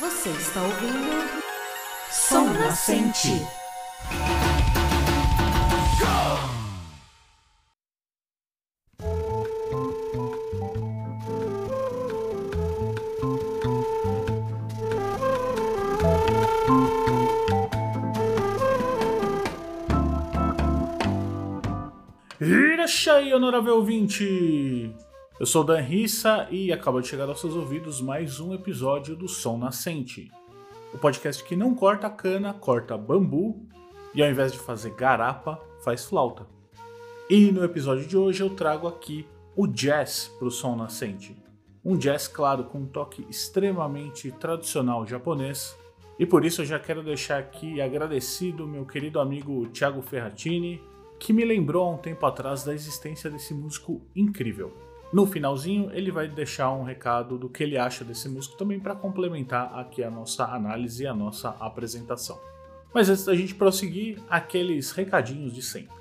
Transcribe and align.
Você 0.00 0.28
está 0.30 0.62
ouvindo 0.62 1.28
Som 2.08 2.44
Nascente. 2.52 3.30
Irachai, 22.40 23.32
honorável 23.32 23.74
ouvinte! 23.76 24.94
Eu 25.38 25.46
sou 25.46 25.62
Dan 25.62 25.78
Rissa 25.78 26.48
e 26.50 26.72
acaba 26.72 27.00
de 27.00 27.06
chegar 27.06 27.28
aos 27.28 27.38
seus 27.38 27.54
ouvidos 27.54 28.00
mais 28.00 28.40
um 28.40 28.52
episódio 28.52 29.14
do 29.14 29.28
Som 29.28 29.56
Nascente. 29.56 30.32
O 30.92 30.98
podcast 30.98 31.44
que 31.44 31.54
não 31.54 31.76
corta 31.76 32.10
cana, 32.10 32.52
corta 32.52 32.98
bambu 32.98 33.64
e 34.12 34.20
ao 34.20 34.28
invés 34.28 34.50
de 34.50 34.58
fazer 34.58 34.90
garapa, 34.96 35.62
faz 35.84 36.04
flauta. 36.04 36.44
E 37.30 37.52
no 37.52 37.62
episódio 37.62 38.04
de 38.04 38.16
hoje 38.16 38.42
eu 38.42 38.50
trago 38.50 38.88
aqui 38.88 39.28
o 39.54 39.68
jazz 39.68 40.26
para 40.40 40.48
o 40.48 40.50
Som 40.50 40.74
Nascente. 40.74 41.36
Um 41.84 41.96
jazz, 41.96 42.26
claro, 42.26 42.64
com 42.64 42.78
um 42.78 42.86
toque 42.86 43.24
extremamente 43.30 44.32
tradicional 44.32 45.06
japonês. 45.06 45.78
E 46.18 46.26
por 46.26 46.44
isso 46.44 46.62
eu 46.62 46.66
já 46.66 46.80
quero 46.80 47.00
deixar 47.00 47.38
aqui 47.38 47.80
agradecido 47.80 48.66
meu 48.66 48.84
querido 48.84 49.20
amigo 49.20 49.68
Thiago 49.68 50.02
Ferratini, 50.02 50.82
que 51.16 51.32
me 51.32 51.44
lembrou 51.44 51.86
há 51.86 51.90
um 51.92 51.98
tempo 51.98 52.26
atrás 52.26 52.64
da 52.64 52.74
existência 52.74 53.30
desse 53.30 53.54
músico 53.54 54.02
incrível. 54.16 54.87
No 55.10 55.26
finalzinho, 55.26 55.90
ele 55.94 56.10
vai 56.10 56.28
deixar 56.28 56.70
um 56.70 56.82
recado 56.82 57.38
do 57.38 57.48
que 57.48 57.62
ele 57.62 57.78
acha 57.78 58.04
desse 58.04 58.28
músico 58.28 58.58
também 58.58 58.78
para 58.78 58.94
complementar 58.94 59.78
aqui 59.78 60.04
a 60.04 60.10
nossa 60.10 60.44
análise 60.44 61.02
e 61.02 61.06
a 61.06 61.14
nossa 61.14 61.56
apresentação. 61.60 62.38
Mas 62.92 63.08
antes 63.08 63.24
da 63.24 63.34
gente 63.34 63.54
prosseguir, 63.54 64.18
aqueles 64.28 64.92
recadinhos 64.92 65.54
de 65.54 65.62
sempre. 65.62 65.96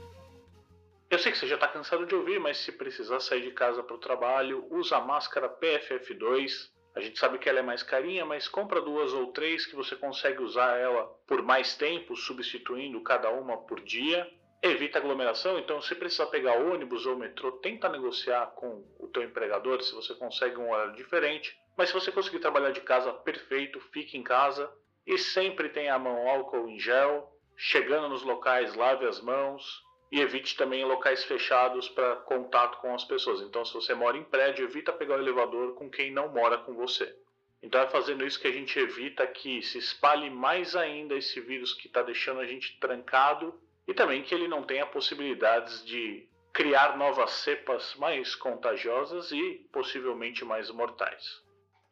Eu 1.10 1.18
sei 1.20 1.32
que 1.32 1.38
você 1.38 1.48
já 1.48 1.56
está 1.56 1.70
cansado 1.70 2.06
de 2.06 2.14
ouvir, 2.14 2.38
mas 2.38 2.58
se 2.58 2.72
precisar 2.74 3.22
sair 3.22 3.44
de 3.44 3.52
casa 3.52 3.82
para 3.82 3.96
o 3.96 4.00
trabalho, 4.00 4.66
usa 4.70 4.98
a 4.98 5.02
máscara 5.02 5.48
PFF2. 5.48 6.70
A 6.94 7.00
gente 7.00 7.18
sabe 7.18 7.38
que 7.38 7.48
ela 7.48 7.60
é 7.60 7.64
mais 7.64 7.82
carinha, 7.82 8.26
mas 8.26 8.50
compra 8.50 8.82
duas 8.82 9.14
ou 9.14 9.28
três 9.28 9.66
que 9.66 9.76
você 9.76 9.96
consegue 9.96 10.42
usar 10.42 10.78
ela 10.78 11.06
por 11.26 11.42
mais 11.42 11.76
tempo, 11.76 12.14
substituindo 12.14 13.00
cada 13.02 13.30
uma 13.32 13.56
por 13.56 13.80
dia 13.80 14.28
evita 14.62 14.98
aglomeração, 14.98 15.60
então 15.60 15.82
se 15.82 15.94
precisar 15.96 16.28
pegar 16.28 16.58
ônibus 16.58 17.06
ou 17.06 17.16
metrô, 17.16 17.52
tenta 17.54 17.90
negociar 17.90 18.48
com 18.56 18.84
o 19.00 19.08
teu 19.08 19.24
empregador 19.24 19.82
se 19.82 19.94
você 19.94 20.14
consegue 20.16 20.58
um 20.58 20.72
horário 20.72 20.96
diferente. 20.96 21.58
Mas 21.78 21.90
se 21.90 21.94
você 21.94 22.12
conseguir 22.12 22.40
trabalhar 22.40 22.72
de 22.72 22.82
casa, 22.82 23.14
perfeito, 23.14 23.80
fique 23.92 24.18
em 24.18 24.24
casa 24.24 24.72
e 25.06 25.18
sempre 25.18 25.70
tenha 25.70 25.94
a 25.94 26.00
mão 26.00 26.28
álcool 26.28 26.68
em 26.68 26.80
gel. 26.80 27.34
Chegando 27.56 28.10
nos 28.10 28.24
locais, 28.24 28.76
lave 28.76 29.06
as 29.06 29.22
mãos 29.22 29.84
e 30.12 30.22
evite 30.22 30.56
também 30.56 30.86
locais 30.86 31.24
fechados 31.24 31.90
para 31.90 32.16
contato 32.18 32.78
com 32.80 32.94
as 32.94 33.04
pessoas. 33.04 33.42
Então, 33.42 33.66
se 33.66 33.74
você 33.74 33.94
mora 33.94 34.18
em 34.18 34.24
prédio, 34.24 34.66
evita 34.66 34.94
pegar 34.94 35.18
o 35.18 35.22
elevador 35.22 35.76
com 35.76 35.90
quem 35.90 36.12
não 36.12 36.30
mora 36.30 36.58
com 36.58 36.74
você. 36.74 37.16
Então 37.62 37.82
é 37.82 37.88
fazendo 37.88 38.26
isso 38.26 38.40
que 38.40 38.48
a 38.48 38.52
gente 38.52 38.78
evita 38.78 39.26
que 39.26 39.62
se 39.62 39.80
espalhe 39.80 40.30
mais 40.30 40.76
ainda 40.76 41.16
esse 41.16 41.40
vírus 41.42 41.74
que 41.74 41.88
está 41.88 42.04
deixando 42.04 42.40
a 42.40 42.46
gente 42.46 42.80
trancado 42.80 43.60
e 43.88 43.94
também 43.94 44.22
que 44.22 44.36
ele 44.36 44.48
não 44.48 44.64
tenha 44.64 44.86
possibilidades 44.86 45.84
de 45.86 46.28
criar 46.54 46.98
novas 46.98 47.32
cepas 47.32 47.96
mais 47.96 48.36
contagiosas 48.36 49.32
e 49.32 49.68
possivelmente 49.72 50.44
mais 50.44 50.70
mortais. 50.72 51.24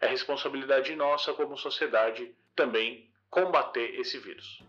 É 0.01 0.07
responsabilidade 0.07 0.95
nossa 0.95 1.33
como 1.33 1.57
sociedade 1.57 2.35
também 2.55 3.09
combater 3.29 3.99
esse 3.99 4.17
vírus. 4.17 4.63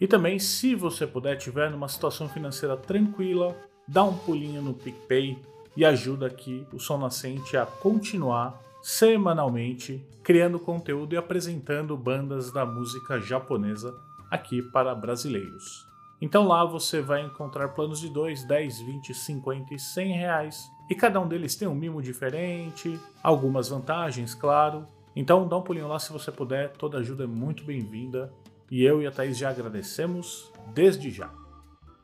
E 0.00 0.06
também, 0.06 0.38
se 0.38 0.74
você 0.74 1.06
puder, 1.06 1.36
tiver 1.36 1.70
numa 1.70 1.88
situação 1.88 2.28
financeira 2.28 2.76
tranquila, 2.76 3.56
dá 3.86 4.02
um 4.02 4.18
pulinho 4.18 4.60
no 4.60 4.74
PicPay 4.74 5.38
e 5.76 5.84
ajuda 5.84 6.26
aqui 6.26 6.66
o 6.72 6.78
Som 6.78 6.98
Nascente 6.98 7.56
a 7.56 7.64
continuar 7.64 8.60
semanalmente 8.82 10.04
criando 10.22 10.58
conteúdo 10.58 11.14
e 11.14 11.16
apresentando 11.16 11.96
bandas 11.96 12.52
da 12.52 12.66
música 12.66 13.20
japonesa 13.20 13.94
aqui 14.30 14.60
para 14.62 14.94
brasileiros. 14.94 15.93
Então 16.24 16.48
lá 16.48 16.64
você 16.64 17.02
vai 17.02 17.20
encontrar 17.20 17.68
planos 17.68 18.00
de 18.00 18.08
2, 18.08 18.44
10, 18.44 18.80
20, 18.80 19.12
50 19.12 19.74
e 19.74 19.78
100 19.78 20.12
reais. 20.14 20.72
E 20.88 20.94
cada 20.94 21.20
um 21.20 21.28
deles 21.28 21.54
tem 21.54 21.68
um 21.68 21.74
mimo 21.74 22.00
diferente, 22.00 22.98
algumas 23.22 23.68
vantagens, 23.68 24.34
claro. 24.34 24.88
Então 25.14 25.46
dá 25.46 25.58
um 25.58 25.60
pulinho 25.60 25.86
lá 25.86 25.98
se 25.98 26.10
você 26.10 26.32
puder, 26.32 26.72
toda 26.78 26.96
ajuda 26.96 27.24
é 27.24 27.26
muito 27.26 27.62
bem-vinda. 27.62 28.32
E 28.70 28.82
eu 28.82 29.02
e 29.02 29.06
a 29.06 29.12
Thaís 29.12 29.36
já 29.36 29.50
agradecemos 29.50 30.50
desde 30.72 31.10
já. 31.10 31.30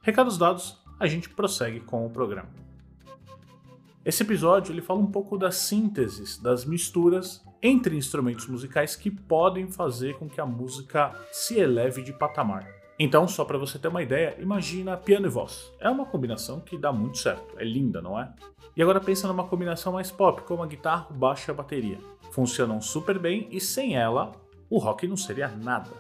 Recados 0.02 0.36
dados, 0.36 0.78
a 0.98 1.06
gente 1.06 1.30
prossegue 1.30 1.80
com 1.80 2.04
o 2.04 2.10
programa. 2.10 2.50
Esse 4.04 4.22
episódio 4.22 4.70
ele 4.70 4.82
fala 4.82 5.00
um 5.00 5.10
pouco 5.10 5.38
das 5.38 5.56
sínteses, 5.56 6.36
das 6.36 6.66
misturas 6.66 7.42
entre 7.62 7.96
instrumentos 7.96 8.46
musicais 8.46 8.94
que 8.94 9.10
podem 9.10 9.66
fazer 9.66 10.18
com 10.18 10.28
que 10.28 10.42
a 10.42 10.46
música 10.46 11.10
se 11.32 11.58
eleve 11.58 12.02
de 12.02 12.12
patamar. 12.12 12.79
Então, 13.02 13.26
só 13.26 13.46
para 13.46 13.56
você 13.56 13.78
ter 13.78 13.88
uma 13.88 14.02
ideia, 14.02 14.36
imagina 14.38 14.94
piano 14.94 15.24
e 15.24 15.30
voz. 15.30 15.72
É 15.80 15.88
uma 15.88 16.04
combinação 16.04 16.60
que 16.60 16.76
dá 16.76 16.92
muito 16.92 17.16
certo, 17.16 17.58
é 17.58 17.64
linda, 17.64 18.02
não 18.02 18.20
é? 18.20 18.30
E 18.76 18.82
agora 18.82 19.00
pensa 19.00 19.26
numa 19.26 19.46
combinação 19.46 19.94
mais 19.94 20.10
pop, 20.10 20.42
como 20.42 20.62
a 20.62 20.66
guitarra, 20.66 21.06
o 21.10 21.14
baixo 21.14 21.50
e 21.50 21.50
a 21.50 21.54
bateria. 21.54 21.96
Funcionam 22.30 22.78
super 22.78 23.18
bem 23.18 23.48
e 23.50 23.58
sem 23.58 23.96
ela, 23.96 24.32
o 24.68 24.76
rock 24.76 25.08
não 25.08 25.16
seria 25.16 25.48
nada. 25.48 25.90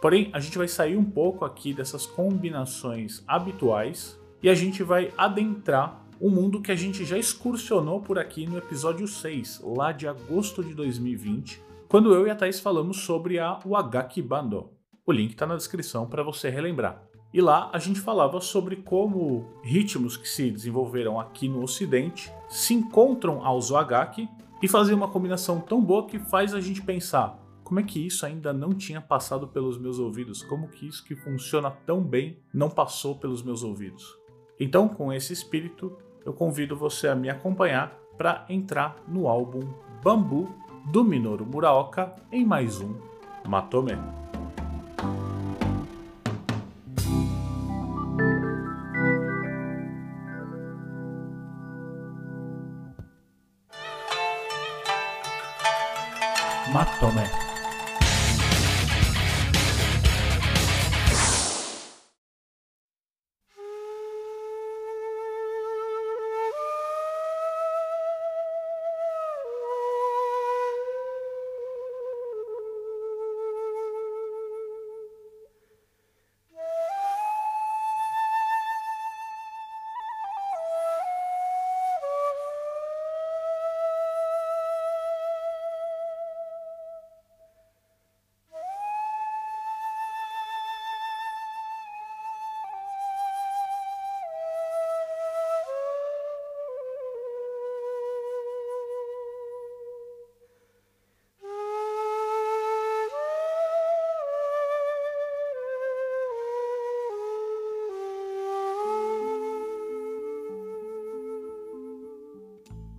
Porém, 0.00 0.30
a 0.32 0.38
gente 0.38 0.56
vai 0.56 0.68
sair 0.68 0.96
um 0.96 1.04
pouco 1.04 1.44
aqui 1.44 1.74
dessas 1.74 2.06
combinações 2.06 3.24
habituais 3.26 4.16
e 4.40 4.48
a 4.48 4.54
gente 4.54 4.84
vai 4.84 5.12
adentrar 5.18 6.06
o 6.20 6.30
mundo 6.30 6.62
que 6.62 6.70
a 6.70 6.76
gente 6.76 7.04
já 7.04 7.18
excursionou 7.18 8.00
por 8.00 8.16
aqui 8.16 8.46
no 8.46 8.58
episódio 8.58 9.08
6, 9.08 9.60
lá 9.64 9.90
de 9.90 10.06
agosto 10.06 10.62
de 10.62 10.72
2020, 10.72 11.60
quando 11.88 12.14
eu 12.14 12.28
e 12.28 12.30
a 12.30 12.36
Thaís 12.36 12.60
falamos 12.60 12.98
sobre 12.98 13.40
a 13.40 13.58
Wagaki 13.66 14.22
Bando. 14.22 14.70
O 15.06 15.12
link 15.12 15.32
está 15.32 15.46
na 15.46 15.56
descrição 15.56 16.06
para 16.06 16.22
você 16.22 16.48
relembrar. 16.48 17.02
E 17.32 17.40
lá 17.40 17.70
a 17.72 17.78
gente 17.78 18.00
falava 18.00 18.40
sobre 18.40 18.76
como 18.76 19.44
ritmos 19.62 20.16
que 20.16 20.28
se 20.28 20.50
desenvolveram 20.50 21.18
aqui 21.20 21.48
no 21.48 21.62
Ocidente 21.62 22.32
se 22.48 22.74
encontram 22.74 23.44
ao 23.44 23.60
Zoagaki 23.60 24.28
e 24.62 24.68
fazem 24.68 24.94
uma 24.94 25.08
combinação 25.08 25.60
tão 25.60 25.82
boa 25.84 26.06
que 26.06 26.18
faz 26.18 26.54
a 26.54 26.60
gente 26.60 26.80
pensar 26.80 27.44
como 27.64 27.80
é 27.80 27.82
que 27.82 28.06
isso 28.06 28.26
ainda 28.26 28.52
não 28.52 28.74
tinha 28.74 29.00
passado 29.00 29.48
pelos 29.48 29.78
meus 29.78 29.98
ouvidos? 29.98 30.42
Como 30.42 30.68
que 30.68 30.86
isso 30.86 31.02
que 31.02 31.16
funciona 31.16 31.70
tão 31.70 32.02
bem 32.02 32.38
não 32.52 32.68
passou 32.68 33.16
pelos 33.16 33.42
meus 33.42 33.62
ouvidos? 33.62 34.16
Então, 34.60 34.86
com 34.86 35.10
esse 35.10 35.32
espírito, 35.32 35.96
eu 36.26 36.34
convido 36.34 36.76
você 36.76 37.08
a 37.08 37.14
me 37.14 37.30
acompanhar 37.30 37.98
para 38.18 38.44
entrar 38.50 38.96
no 39.08 39.26
álbum 39.26 39.66
Bambu 40.02 40.54
do 40.92 41.02
Minoru 41.02 41.46
Muraoka 41.46 42.14
em 42.30 42.44
mais 42.44 42.80
um 42.80 42.94
Matome. 43.48 44.23
Matome. 56.74 57.43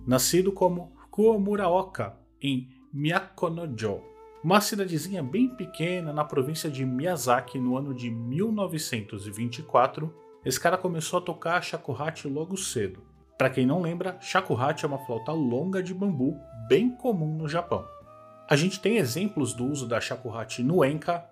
Nascido 0.06 0.52
como 0.52 0.92
Kuomuraoka 1.10 2.14
em 2.40 2.68
Myakonojo, 2.92 4.04
uma 4.44 4.60
cidadezinha 4.60 5.20
bem 5.20 5.48
pequena 5.48 6.12
na 6.12 6.24
província 6.24 6.70
de 6.70 6.86
Miyazaki 6.86 7.58
no 7.58 7.76
ano 7.76 7.92
de 7.92 8.08
1924, 8.08 10.14
esse 10.44 10.60
cara 10.60 10.78
começou 10.78 11.18
a 11.18 11.22
tocar 11.22 11.60
shakuhachi 11.60 12.28
logo 12.28 12.56
cedo. 12.56 13.00
Para 13.36 13.50
quem 13.50 13.66
não 13.66 13.82
lembra, 13.82 14.16
shakuhachi 14.20 14.84
é 14.84 14.88
uma 14.88 15.04
flauta 15.04 15.32
longa 15.32 15.82
de 15.82 15.92
bambu 15.92 16.38
bem 16.68 16.88
comum 16.88 17.36
no 17.36 17.48
Japão. 17.48 17.84
A 18.48 18.54
gente 18.54 18.78
tem 18.78 18.98
exemplos 18.98 19.54
do 19.54 19.66
uso 19.66 19.88
da 19.88 20.00
shakuhachi 20.00 20.62
no 20.62 20.84
enka, 20.84 21.28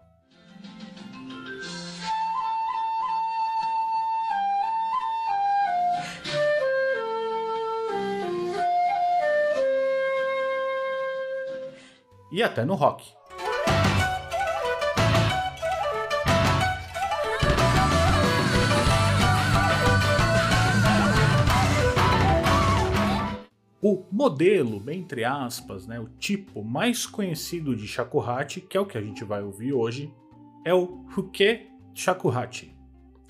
e 12.35 12.43
até 12.43 12.65
no 12.65 12.75
rock. 12.75 13.13
O 23.81 24.05
modelo, 24.11 24.83
entre 24.91 25.25
aspas, 25.25 25.87
né, 25.87 26.01
o 26.01 26.09
tipo 26.19 26.65
mais 26.65 27.07
conhecido 27.07 27.77
de 27.77 27.87
shakuhachi, 27.87 28.63
que 28.63 28.77
é 28.77 28.81
o 28.81 28.87
que 28.87 28.99
a 28.99 29.01
gente 29.01 29.23
vai 29.23 29.41
ouvir 29.41 29.73
hoje, 29.73 30.13
é 30.65 30.75
o 30.75 31.07
Huke 31.17 31.69
shakuhachi. 31.95 32.75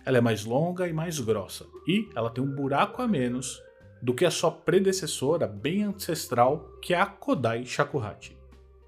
Ela 0.06 0.16
é 0.16 0.20
mais 0.22 0.46
longa 0.46 0.88
e 0.88 0.94
mais 0.94 1.20
grossa, 1.20 1.66
e 1.86 2.08
ela 2.16 2.30
tem 2.30 2.42
um 2.42 2.54
buraco 2.54 3.02
a 3.02 3.08
menos 3.08 3.60
do 4.00 4.14
que 4.14 4.24
a 4.24 4.30
sua 4.30 4.50
predecessora 4.50 5.46
bem 5.46 5.82
ancestral, 5.82 6.70
que 6.80 6.94
é 6.94 7.00
a 7.00 7.04
Kodai 7.04 7.66
shakuhachi. 7.66 8.43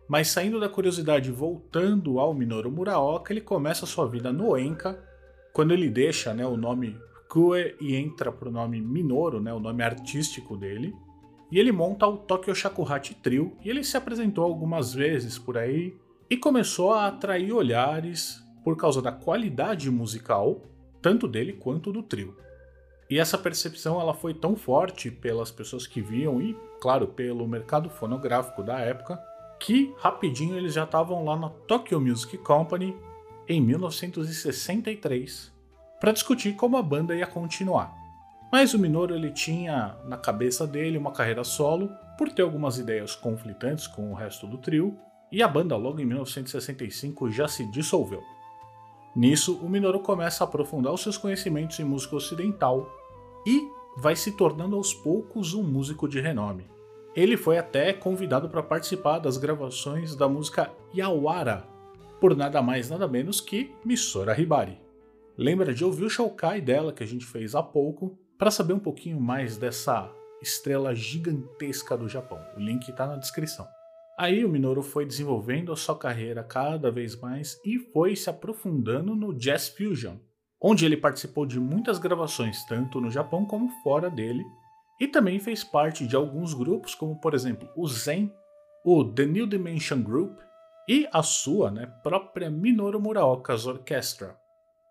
Mas 0.09 0.29
saindo 0.29 0.61
da 0.61 0.69
curiosidade 0.69 1.31
e 1.31 1.33
voltando 1.33 2.21
ao 2.21 2.33
Minoru 2.33 2.71
Muraoka, 2.71 3.33
ele 3.33 3.41
começa 3.41 3.87
sua 3.87 4.07
vida 4.07 4.33
no 4.33 4.57
Enka, 4.57 5.03
quando 5.53 5.73
ele 5.73 5.89
deixa 5.89 6.33
né, 6.33 6.47
o 6.47 6.57
nome 6.57 6.97
Kue 7.29 7.75
e 7.81 7.97
entra 7.97 8.31
para 8.31 8.49
o 8.49 8.53
nome 8.53 8.81
Minoru, 8.81 9.41
né, 9.41 9.53
o 9.53 9.59
nome 9.59 9.83
artístico 9.83 10.57
dele, 10.57 10.95
e 11.51 11.59
ele 11.59 11.73
monta 11.73 12.07
o 12.07 12.19
Tokyo 12.19 12.55
Shakuhachi 12.55 13.15
Trio, 13.15 13.57
e 13.65 13.71
ele 13.71 13.83
se 13.83 13.97
apresentou 13.97 14.45
algumas 14.45 14.95
vezes 14.95 15.39
por 15.39 15.59
aí, 15.59 15.97
e 16.29 16.37
começou 16.37 16.93
a 16.93 17.07
atrair 17.07 17.53
olhares 17.53 18.45
por 18.65 18.77
causa 18.77 19.01
da 19.01 19.13
qualidade 19.13 19.91
musical, 19.91 20.61
tanto 21.01 21.29
dele 21.29 21.53
quanto 21.53 21.93
do 21.93 22.03
trio. 22.03 22.37
E 23.09 23.19
essa 23.19 23.39
percepção 23.39 24.01
ela 24.01 24.13
foi 24.13 24.35
tão 24.35 24.57
forte 24.57 25.09
pelas 25.11 25.53
pessoas 25.53 25.87
que 25.87 26.01
viam 26.01 26.43
e, 26.43 26.57
claro, 26.81 27.07
pelo 27.07 27.47
mercado 27.47 27.89
fonográfico 27.89 28.65
da 28.65 28.81
época, 28.81 29.23
que 29.59 29.95
rapidinho 29.99 30.57
eles 30.57 30.75
já 30.75 30.85
estavam 30.85 31.25
lá 31.25 31.37
na 31.37 31.49
Tokyo 31.49 32.01
Music 32.01 32.37
Company 32.39 32.97
em 33.49 33.61
1963 33.61 35.53
para 36.01 36.13
discutir 36.13 36.55
como 36.55 36.77
a 36.77 36.83
banda 36.83 37.15
ia 37.15 37.27
continuar. 37.27 37.95
Mas 38.53 38.75
o 38.75 38.79
Minoru 38.79 39.15
ele 39.15 39.31
tinha 39.31 39.97
na 40.05 40.17
cabeça 40.17 40.67
dele 40.67 40.99
uma 40.99 41.13
carreira 41.13 41.43
solo 41.43 41.91
por 42.17 42.31
ter 42.31 42.43
algumas 42.43 42.79
ideias 42.79 43.15
conflitantes 43.15 43.87
com 43.87 44.11
o 44.11 44.15
resto 44.15 44.47
do 44.47 44.59
trio, 44.59 44.97
e 45.31 45.43
a 45.43 45.49
banda 45.49 45.77
logo 45.77 46.01
em 46.01 46.05
1965 46.05 47.31
já 47.31 47.49
se 47.49 47.67
dissolveu. 47.71 48.23
Nisso, 49.15 49.59
o 49.59 49.69
Minoru 49.69 50.01
começa 50.01 50.45
a 50.45 50.47
aprofundar 50.47 50.93
os 50.93 51.03
seus 51.03 51.19
conhecimentos 51.19 51.79
em 51.81 51.85
música 51.85 52.17
ocidental 52.17 52.89
e 53.47 53.69
vai 53.97 54.15
se 54.15 54.33
tornando 54.33 54.77
aos 54.77 54.95
poucos 54.95 55.55
um 55.55 55.63
músico 55.63 56.09
de 56.09 56.21
renome. 56.21 56.67
Ele 57.17 57.35
foi 57.35 57.57
até 57.57 57.95
convidado 57.95 58.47
para 58.51 58.63
participar 58.63 59.19
das 59.19 59.39
gravações 59.39 60.15
da 60.15 60.29
música 60.29 60.71
Yawara, 60.95 61.67
por 62.21 62.37
nada 62.37 62.61
mais 62.61 62.91
nada 62.91 63.09
menos 63.09 63.41
que 63.41 63.75
Misora 63.83 64.39
Hibari. 64.39 64.79
Lembra 65.35 65.73
de 65.73 65.83
ouvir 65.83 66.05
o 66.05 66.11
Shoukai 66.11 66.61
dela 66.61 66.93
que 66.93 67.03
a 67.03 67.07
gente 67.07 67.25
fez 67.25 67.55
há 67.55 67.63
pouco 67.63 68.19
para 68.37 68.51
saber 68.51 68.75
um 68.75 68.79
pouquinho 68.79 69.19
mais 69.19 69.57
dessa 69.57 70.13
estrela 70.43 70.95
gigantesca 70.95 71.97
do 71.97 72.07
Japão. 72.07 72.39
O 72.55 72.61
link 72.61 72.87
está 72.87 73.07
na 73.07 73.17
descrição. 73.17 73.67
Aí 74.19 74.45
o 74.45 74.49
Minoru 74.51 74.83
foi 74.83 75.07
desenvolvendo 75.07 75.73
a 75.73 75.77
sua 75.77 75.97
carreira 75.97 76.45
cada 76.45 76.91
vez 76.91 77.19
mais 77.19 77.59
e 77.65 77.79
foi 77.79 78.15
se 78.15 78.29
aprofundando 78.29 79.17
no 79.17 79.33
jazz 79.33 79.69
fusion, 79.69 80.17
onde 80.61 80.85
ele 80.85 80.99
participou 80.99 81.47
de 81.47 81.59
muitas 81.59 81.99
gravações 81.99 82.63
tanto 82.67 83.01
no 83.01 83.11
Japão 83.11 83.47
como 83.47 83.71
fora 83.83 84.11
dele, 84.11 84.45
e 84.99 85.07
também 85.07 85.39
fez 85.39 85.63
parte 85.63 86.07
de 86.07 86.17
alguns 86.17 86.55
grupos, 86.55 86.95
como 86.95 87.21
por 87.21 87.35
exemplo 87.35 87.69
o 87.77 87.87
Zen, 87.87 88.33
o 88.85 89.05
The 89.05 89.27
New 89.27 89.47
Dimension 89.47 90.03
Group 90.03 90.39
e 90.89 91.09
a 91.13 91.23
sua 91.23 91.71
né, 91.71 91.87
própria 92.03 92.49
Minoru 92.49 93.01
Muraoka's 93.01 93.67
Orchestra. 93.67 94.37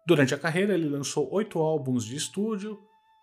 Durante 0.06 0.36
a 0.36 0.38
carreira, 0.38 0.74
ele 0.74 0.88
lançou 0.88 1.32
oito 1.34 1.60
álbuns 1.60 2.06
de 2.06 2.16
estúdio, 2.16 2.78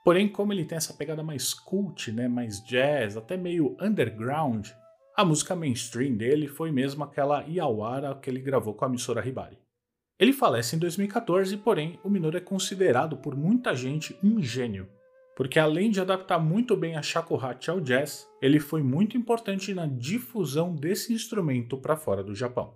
porém, 0.04 0.28
como 0.28 0.52
ele 0.52 0.64
tem 0.64 0.76
essa 0.76 0.94
pegada 0.94 1.22
mais 1.22 1.54
cult, 1.54 2.10
né, 2.10 2.26
mais 2.26 2.64
jazz, 2.64 3.16
até 3.16 3.36
meio 3.36 3.76
underground, 3.80 4.70
a 5.14 5.24
música 5.24 5.54
mainstream 5.54 6.16
dele 6.16 6.48
foi 6.48 6.72
mesmo 6.72 7.04
aquela 7.04 7.44
Iawara 7.46 8.14
que 8.14 8.30
ele 8.30 8.40
gravou 8.40 8.74
com 8.74 8.86
a 8.86 8.88
emissora 8.88 9.26
Hibari. 9.26 9.58
Ele 10.18 10.32
falece 10.32 10.74
em 10.74 10.78
2014, 10.78 11.56
porém, 11.58 12.00
o 12.02 12.08
Minoru 12.08 12.38
é 12.38 12.40
considerado 12.40 13.18
por 13.18 13.36
muita 13.36 13.74
gente 13.74 14.16
um 14.24 14.40
gênio 14.40 14.88
porque 15.36 15.58
além 15.58 15.90
de 15.90 16.00
adaptar 16.00 16.38
muito 16.38 16.76
bem 16.76 16.96
a 16.96 17.02
shakuhachi 17.02 17.70
ao 17.70 17.80
jazz, 17.80 18.28
ele 18.40 18.60
foi 18.60 18.82
muito 18.82 19.16
importante 19.16 19.72
na 19.72 19.86
difusão 19.86 20.74
desse 20.74 21.12
instrumento 21.12 21.78
para 21.78 21.96
fora 21.96 22.22
do 22.22 22.34
Japão. 22.34 22.74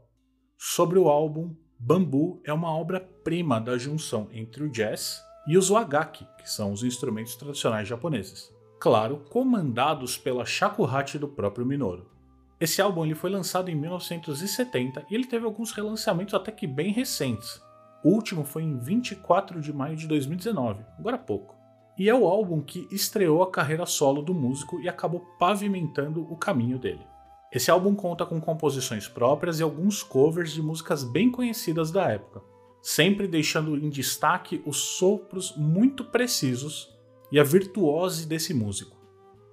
Sobre 0.57 0.99
o 0.99 1.09
álbum, 1.09 1.55
Bambu 1.79 2.41
é 2.45 2.53
uma 2.53 2.75
obra-prima 2.75 3.61
da 3.61 3.77
junção 3.77 4.29
entre 4.33 4.65
o 4.65 4.71
jazz 4.71 5.21
e 5.47 5.59
os 5.59 5.69
wagaki, 5.69 6.27
que 6.39 6.51
são 6.51 6.73
os 6.73 6.83
instrumentos 6.83 7.37
tradicionais 7.37 7.87
japoneses. 7.87 8.51
Claro, 8.81 9.25
comandados 9.31 10.17
pela 10.17 10.47
shakuhachi 10.47 11.19
do 11.19 11.29
próprio 11.29 11.67
Minoru. 11.67 12.11
Esse 12.59 12.81
álbum 12.81 13.05
ele 13.05 13.15
foi 13.15 13.29
lançado 13.29 13.71
em 13.71 13.75
1970 13.75 15.05
e 15.11 15.15
ele 15.15 15.27
teve 15.27 15.45
alguns 15.45 15.73
relançamentos 15.73 16.33
até 16.33 16.51
que 16.51 16.67
bem 16.67 16.91
recentes. 16.91 17.61
O 18.03 18.09
último 18.09 18.45
foi 18.45 18.63
em 18.63 18.79
24 18.79 19.61
de 19.61 19.73
maio 19.75 19.97
de 19.97 20.07
2019, 20.07 20.83
agora 20.99 21.17
há 21.17 21.19
pouco 21.19 21.56
e 21.99 22.09
é 22.09 22.15
o 22.15 22.27
álbum 22.27 22.61
que 22.61 22.87
estreou 22.91 23.43
a 23.43 23.51
carreira 23.51 23.87
solo 23.87 24.21
do 24.21 24.35
músico 24.35 24.81
e 24.81 24.89
acabou 24.89 25.21
pavimentando 25.39 26.23
o 26.31 26.37
caminho 26.37 26.79
dele. 26.79 27.07
Esse 27.51 27.71
álbum 27.71 27.95
conta 27.95 28.27
com 28.27 28.41
composições 28.41 29.09
próprias 29.09 29.61
e 29.61 29.63
alguns 29.63 30.03
covers 30.03 30.53
de 30.53 30.61
músicas 30.61 31.03
bem 31.05 31.31
conhecidas 31.31 31.91
da 31.91 32.11
época, 32.11 32.43
sempre 32.83 33.27
deixando 33.27 33.77
em 33.79 33.89
destaque 33.89 34.63
os 34.67 34.77
sopros 34.77 35.57
muito 35.57 36.05
precisos 36.05 36.95
e 37.33 37.41
a 37.41 37.45
virtuose 37.45 38.27
desse 38.27 38.53
músico. 38.53 38.97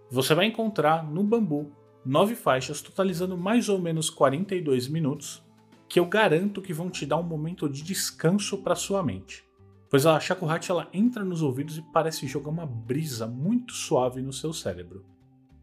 Você 0.09 0.35
vai 0.35 0.45
encontrar 0.45 1.09
no 1.09 1.23
Bambu 1.23 1.71
nove 2.05 2.35
faixas 2.35 2.81
totalizando 2.81 3.37
mais 3.37 3.69
ou 3.69 3.79
menos 3.79 4.09
42 4.09 4.89
minutos, 4.89 5.41
que 5.87 5.99
eu 5.99 6.05
garanto 6.05 6.61
que 6.61 6.73
vão 6.73 6.89
te 6.89 7.05
dar 7.05 7.17
um 7.17 7.23
momento 7.23 7.69
de 7.69 7.81
descanso 7.83 8.57
para 8.57 8.75
sua 8.75 9.01
mente 9.01 9.45
pois 9.93 10.07
a 10.07 10.19
Shakuhachi 10.19 10.71
ela 10.71 10.89
entra 10.91 11.23
nos 11.23 11.43
ouvidos 11.43 11.77
e 11.77 11.81
parece 11.83 12.25
jogar 12.25 12.49
uma 12.49 12.65
brisa 12.65 13.27
muito 13.27 13.73
suave 13.73 14.23
no 14.23 14.33
seu 14.33 14.51
cérebro. 14.51 15.05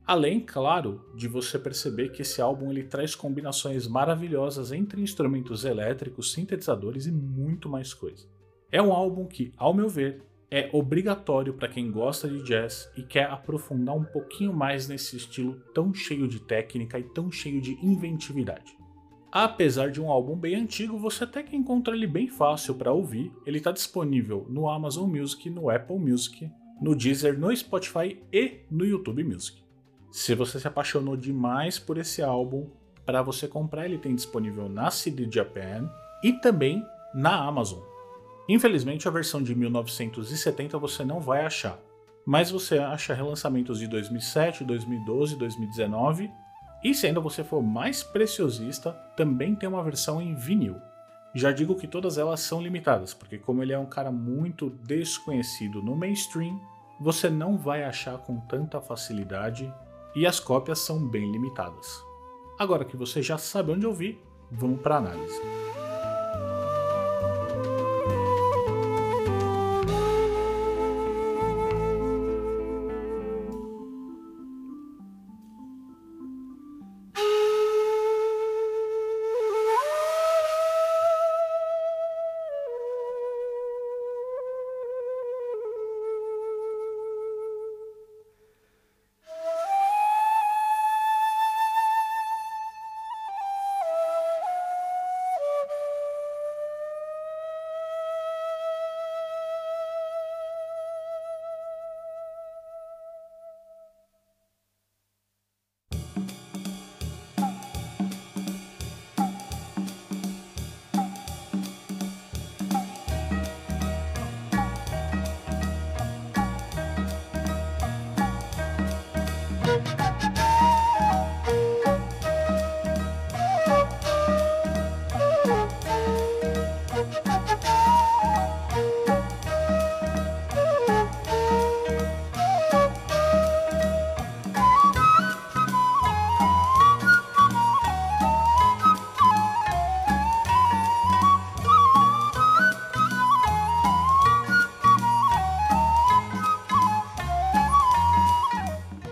Além, 0.07 0.39
claro, 0.39 1.05
de 1.17 1.27
você 1.27 1.59
perceber 1.59 2.11
que 2.11 2.23
esse 2.23 2.41
álbum 2.41 2.71
ele 2.71 2.85
traz 2.85 3.17
combinações 3.17 3.89
maravilhosas 3.89 4.71
entre 4.71 5.03
instrumentos 5.03 5.65
elétricos, 5.65 6.31
sintetizadores 6.31 7.07
e 7.07 7.11
muito 7.11 7.69
mais 7.69 7.93
coisa. 7.93 8.25
É 8.71 8.81
um 8.81 8.93
álbum 8.93 9.27
que, 9.27 9.53
ao 9.57 9.75
meu 9.75 9.89
ver, 9.89 10.23
é 10.49 10.71
obrigatório 10.73 11.55
para 11.55 11.67
quem 11.67 11.91
gosta 11.91 12.29
de 12.29 12.41
jazz 12.45 12.89
e 12.97 13.03
quer 13.03 13.29
aprofundar 13.29 13.97
um 13.97 14.05
pouquinho 14.05 14.53
mais 14.53 14.87
nesse 14.87 15.17
estilo 15.17 15.57
tão 15.75 15.93
cheio 15.93 16.29
de 16.29 16.39
técnica 16.39 17.01
e 17.01 17.03
tão 17.03 17.33
cheio 17.33 17.61
de 17.61 17.73
inventividade. 17.85 18.80
Apesar 19.33 19.93
de 19.93 20.01
um 20.01 20.11
álbum 20.11 20.35
bem 20.35 20.57
antigo, 20.57 20.99
você 20.99 21.23
até 21.23 21.43
que 21.43 21.55
encontra 21.55 21.95
ele 21.95 22.07
bem 22.07 22.29
fácil 22.29 22.75
para 22.75 22.93
ouvir. 22.93 23.33
Ele 23.47 23.59
está 23.59 23.71
disponível 23.71 24.45
no 24.49 24.69
Amazon 24.69 25.09
Music, 25.09 25.49
no 25.49 25.71
Apple 25.71 25.99
Music, 25.99 26.51
no 26.81 26.97
Deezer, 26.97 27.39
no 27.39 27.55
Spotify 27.57 28.21
e 28.33 28.63
no 28.69 28.85
YouTube 28.85 29.23
Music. 29.23 29.63
Se 30.11 30.35
você 30.35 30.59
se 30.59 30.67
apaixonou 30.67 31.17
demais 31.17 31.79
por 31.79 31.97
esse 31.97 32.21
álbum, 32.21 32.69
para 33.07 33.23
você 33.23 33.47
comprar 33.47 33.85
ele 33.85 33.99
tem 33.99 34.17
disponível 34.17 34.69
na 34.69 34.91
CD 34.91 35.29
Japan 35.31 35.89
e 36.25 36.33
também 36.33 36.85
na 37.15 37.37
Amazon. 37.37 37.81
Infelizmente 38.49 39.07
a 39.07 39.13
versão 39.13 39.41
de 39.41 39.55
1970 39.55 40.77
você 40.77 41.05
não 41.05 41.21
vai 41.21 41.47
achar, 41.47 41.79
mas 42.27 42.51
você 42.51 42.79
acha 42.79 43.15
relançamentos 43.15 43.79
de 43.79 43.87
2007, 43.87 44.65
2012, 44.65 45.37
2019 45.37 46.31
e 46.83 46.95
se 46.95 47.07
ainda 47.07 47.21
você 47.21 47.45
for 47.45 47.63
mais 47.63 48.03
preciosista, 48.03 48.93
também 49.17 49.55
tem 49.55 49.69
uma 49.69 49.83
versão 49.83 50.21
em 50.21 50.35
vinil. 50.35 50.77
Já 51.35 51.53
digo 51.53 51.77
que 51.77 51.87
todas 51.87 52.19
elas 52.19 52.41
são 52.41 52.61
limitadas, 52.61 53.15
porque 53.15 53.39
como 53.39 53.63
ele 53.63 53.73
é 53.73 53.79
um 53.79 53.87
cara 53.87 54.11
muito 54.11 54.71
desconhecido 54.71 55.83
no 55.83 55.95
mainstream, 55.95 56.61
você 56.99 57.31
não 57.31 57.57
vai 57.57 57.85
achar 57.85 58.19
com 58.19 58.41
tanta 58.41 58.81
facilidade 58.81 59.73
e 60.15 60.27
as 60.27 60.41
cópias 60.41 60.81
são 60.81 61.07
bem 61.07 61.31
limitadas. 61.31 62.03
Agora 62.59 62.85
que 62.85 62.97
você 62.97 63.23
já 63.23 63.39
sabe 63.39 63.73
onde 63.73 63.87
ouvir, 63.87 64.21
vamos 64.51 64.81
para 64.81 64.97
análise. 64.97 65.41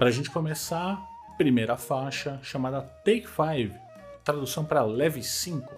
Para 0.09 0.15
a 0.15 0.17
gente 0.17 0.31
começar, 0.31 1.07
primeira 1.37 1.77
faixa 1.77 2.41
chamada 2.43 2.81
Take 2.81 3.27
5, 3.29 3.79
tradução 4.25 4.65
para 4.65 4.83
Leve 4.83 5.23
5. 5.23 5.71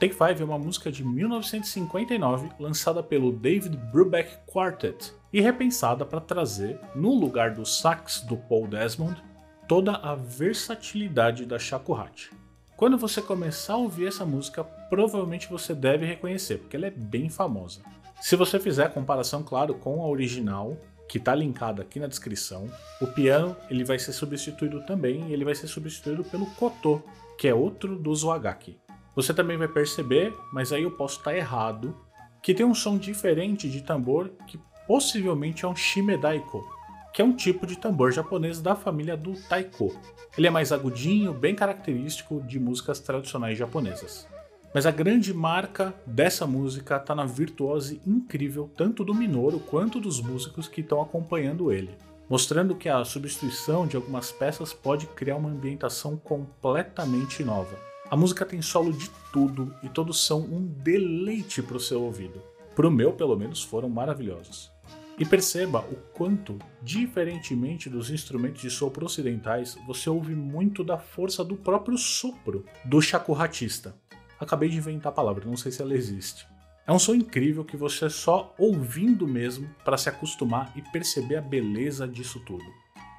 Take 0.00 0.14
5 0.14 0.40
é 0.40 0.42
uma 0.42 0.58
música 0.58 0.90
de 0.90 1.04
1959 1.04 2.48
lançada 2.58 3.02
pelo 3.02 3.30
David 3.30 3.76
Brubeck 3.76 4.38
Quartet 4.46 5.12
e 5.30 5.38
repensada 5.38 6.06
para 6.06 6.18
trazer, 6.18 6.80
no 6.94 7.12
lugar 7.12 7.50
do 7.50 7.66
sax 7.66 8.22
do 8.22 8.38
Paul 8.38 8.66
Desmond, 8.68 9.22
toda 9.68 9.96
a 9.96 10.14
versatilidade 10.14 11.44
da 11.44 11.58
Shakuhachi. 11.58 12.30
Quando 12.78 12.96
você 12.96 13.20
começar 13.20 13.74
a 13.74 13.76
ouvir 13.76 14.06
essa 14.06 14.24
música, 14.24 14.64
provavelmente 14.64 15.50
você 15.50 15.74
deve 15.74 16.06
reconhecer, 16.06 16.56
porque 16.56 16.76
ela 16.76 16.86
é 16.86 16.90
bem 16.90 17.28
famosa. 17.28 17.82
Se 18.18 18.34
você 18.34 18.58
fizer 18.58 18.86
a 18.86 18.88
comparação, 18.88 19.42
claro, 19.42 19.74
com 19.74 20.00
a 20.00 20.08
original, 20.08 20.74
que 21.08 21.18
está 21.18 21.34
linkado 21.34 21.82
aqui 21.82 22.00
na 22.00 22.06
descrição. 22.06 22.70
O 23.00 23.06
piano 23.06 23.56
ele 23.70 23.84
vai 23.84 23.98
ser 23.98 24.12
substituído 24.12 24.84
também, 24.86 25.30
ele 25.32 25.44
vai 25.44 25.54
ser 25.54 25.66
substituído 25.66 26.24
pelo 26.24 26.46
koto, 26.46 27.02
que 27.38 27.48
é 27.48 27.54
outro 27.54 27.98
do 27.98 28.14
Wagaki. 28.14 28.78
Você 29.14 29.32
também 29.32 29.56
vai 29.56 29.68
perceber, 29.68 30.32
mas 30.52 30.72
aí 30.72 30.82
eu 30.82 30.90
posso 30.90 31.18
estar 31.18 31.30
tá 31.30 31.36
errado, 31.36 31.96
que 32.42 32.54
tem 32.54 32.66
um 32.66 32.74
som 32.74 32.98
diferente 32.98 33.70
de 33.70 33.82
tambor 33.82 34.30
que 34.46 34.58
possivelmente 34.86 35.64
é 35.64 35.68
um 35.68 35.76
shimedaiko, 35.76 36.64
que 37.12 37.22
é 37.22 37.24
um 37.24 37.34
tipo 37.34 37.66
de 37.66 37.78
tambor 37.78 38.10
japonês 38.10 38.60
da 38.60 38.74
família 38.74 39.16
do 39.16 39.34
taiko. 39.48 39.96
Ele 40.36 40.48
é 40.48 40.50
mais 40.50 40.72
agudinho, 40.72 41.32
bem 41.32 41.54
característico 41.54 42.42
de 42.42 42.58
músicas 42.58 42.98
tradicionais 42.98 43.56
japonesas. 43.56 44.26
Mas 44.74 44.86
a 44.86 44.90
grande 44.90 45.32
marca 45.32 45.94
dessa 46.04 46.48
música 46.48 46.96
está 46.96 47.14
na 47.14 47.24
virtuose 47.24 48.02
incrível 48.04 48.68
tanto 48.76 49.04
do 49.04 49.14
Minoru 49.14 49.60
quanto 49.60 50.00
dos 50.00 50.20
músicos 50.20 50.66
que 50.66 50.80
estão 50.80 51.00
acompanhando 51.00 51.70
ele, 51.70 51.96
mostrando 52.28 52.74
que 52.74 52.88
a 52.88 53.04
substituição 53.04 53.86
de 53.86 53.94
algumas 53.94 54.32
peças 54.32 54.72
pode 54.72 55.06
criar 55.06 55.36
uma 55.36 55.48
ambientação 55.48 56.16
completamente 56.16 57.44
nova. 57.44 57.78
A 58.10 58.16
música 58.16 58.44
tem 58.44 58.60
solo 58.60 58.92
de 58.92 59.08
tudo 59.32 59.72
e 59.80 59.88
todos 59.88 60.26
são 60.26 60.40
um 60.40 60.66
deleite 60.66 61.62
para 61.62 61.76
o 61.76 61.80
seu 61.80 62.02
ouvido. 62.02 62.42
Para 62.74 62.88
o 62.88 62.90
meu, 62.90 63.12
pelo 63.12 63.36
menos, 63.36 63.62
foram 63.62 63.88
maravilhosos. 63.88 64.72
E 65.16 65.24
perceba 65.24 65.78
o 65.78 65.94
quanto, 66.12 66.58
diferentemente 66.82 67.88
dos 67.88 68.10
instrumentos 68.10 68.60
de 68.60 68.68
sopro 68.68 69.06
ocidentais, 69.06 69.78
você 69.86 70.10
ouve 70.10 70.34
muito 70.34 70.82
da 70.82 70.98
força 70.98 71.44
do 71.44 71.54
próprio 71.54 71.96
sopro 71.96 72.64
do 72.84 73.00
shakuhatista. 73.00 73.94
Acabei 74.38 74.68
de 74.68 74.76
inventar 74.76 75.12
a 75.12 75.14
palavra, 75.14 75.46
não 75.46 75.56
sei 75.56 75.70
se 75.72 75.80
ela 75.80 75.94
existe. 75.94 76.46
É 76.86 76.92
um 76.92 76.98
som 76.98 77.14
incrível 77.14 77.64
que 77.64 77.76
você 77.76 78.10
só 78.10 78.54
ouvindo 78.58 79.26
mesmo 79.26 79.68
para 79.84 79.96
se 79.96 80.08
acostumar 80.08 80.70
e 80.76 80.82
perceber 80.82 81.36
a 81.36 81.40
beleza 81.40 82.06
disso 82.06 82.40
tudo. 82.40 82.64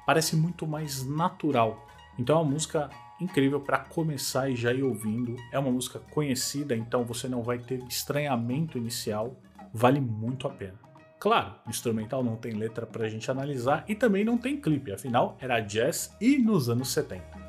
Parece 0.06 0.36
muito 0.36 0.66
mais 0.66 1.04
natural. 1.04 1.88
Então 2.16 2.38
é 2.38 2.42
uma 2.42 2.52
música 2.52 2.88
incrível 3.20 3.60
para 3.60 3.78
começar 3.78 4.48
e 4.48 4.54
já 4.54 4.72
ir 4.72 4.84
ouvindo. 4.84 5.34
É 5.50 5.58
uma 5.58 5.70
música 5.70 5.98
conhecida, 5.98 6.76
então 6.76 7.04
você 7.04 7.28
não 7.28 7.42
vai 7.42 7.58
ter 7.58 7.82
estranhamento 7.88 8.78
inicial. 8.78 9.36
Vale 9.74 10.00
muito 10.00 10.46
a 10.46 10.50
pena. 10.50 10.78
Claro, 11.18 11.54
instrumental 11.66 12.22
não 12.22 12.36
tem 12.36 12.52
letra 12.52 12.86
para 12.86 13.06
a 13.06 13.08
gente 13.08 13.30
analisar 13.30 13.84
e 13.88 13.94
também 13.94 14.24
não 14.24 14.36
tem 14.36 14.60
clipe, 14.60 14.92
afinal 14.92 15.36
era 15.40 15.60
jazz 15.60 16.14
e 16.20 16.38
nos 16.38 16.68
anos 16.68 16.88
70. 16.88 17.45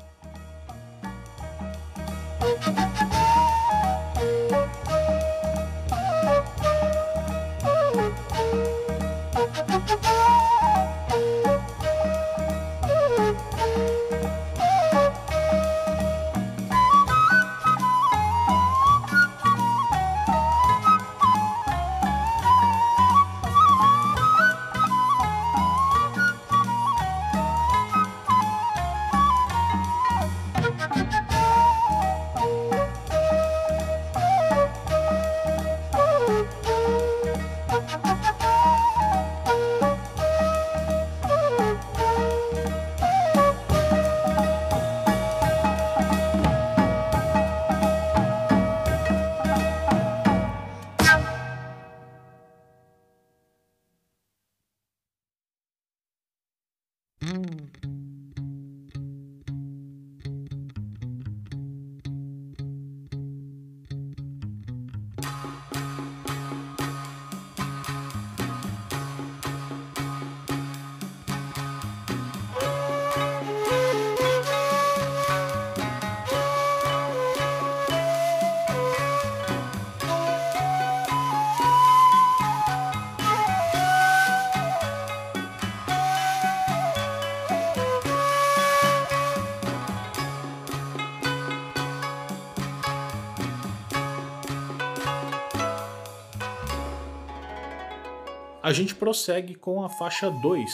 A 98.68 98.72
gente 98.74 98.94
prossegue 98.94 99.54
com 99.54 99.82
a 99.82 99.88
faixa 99.88 100.30
2, 100.30 100.70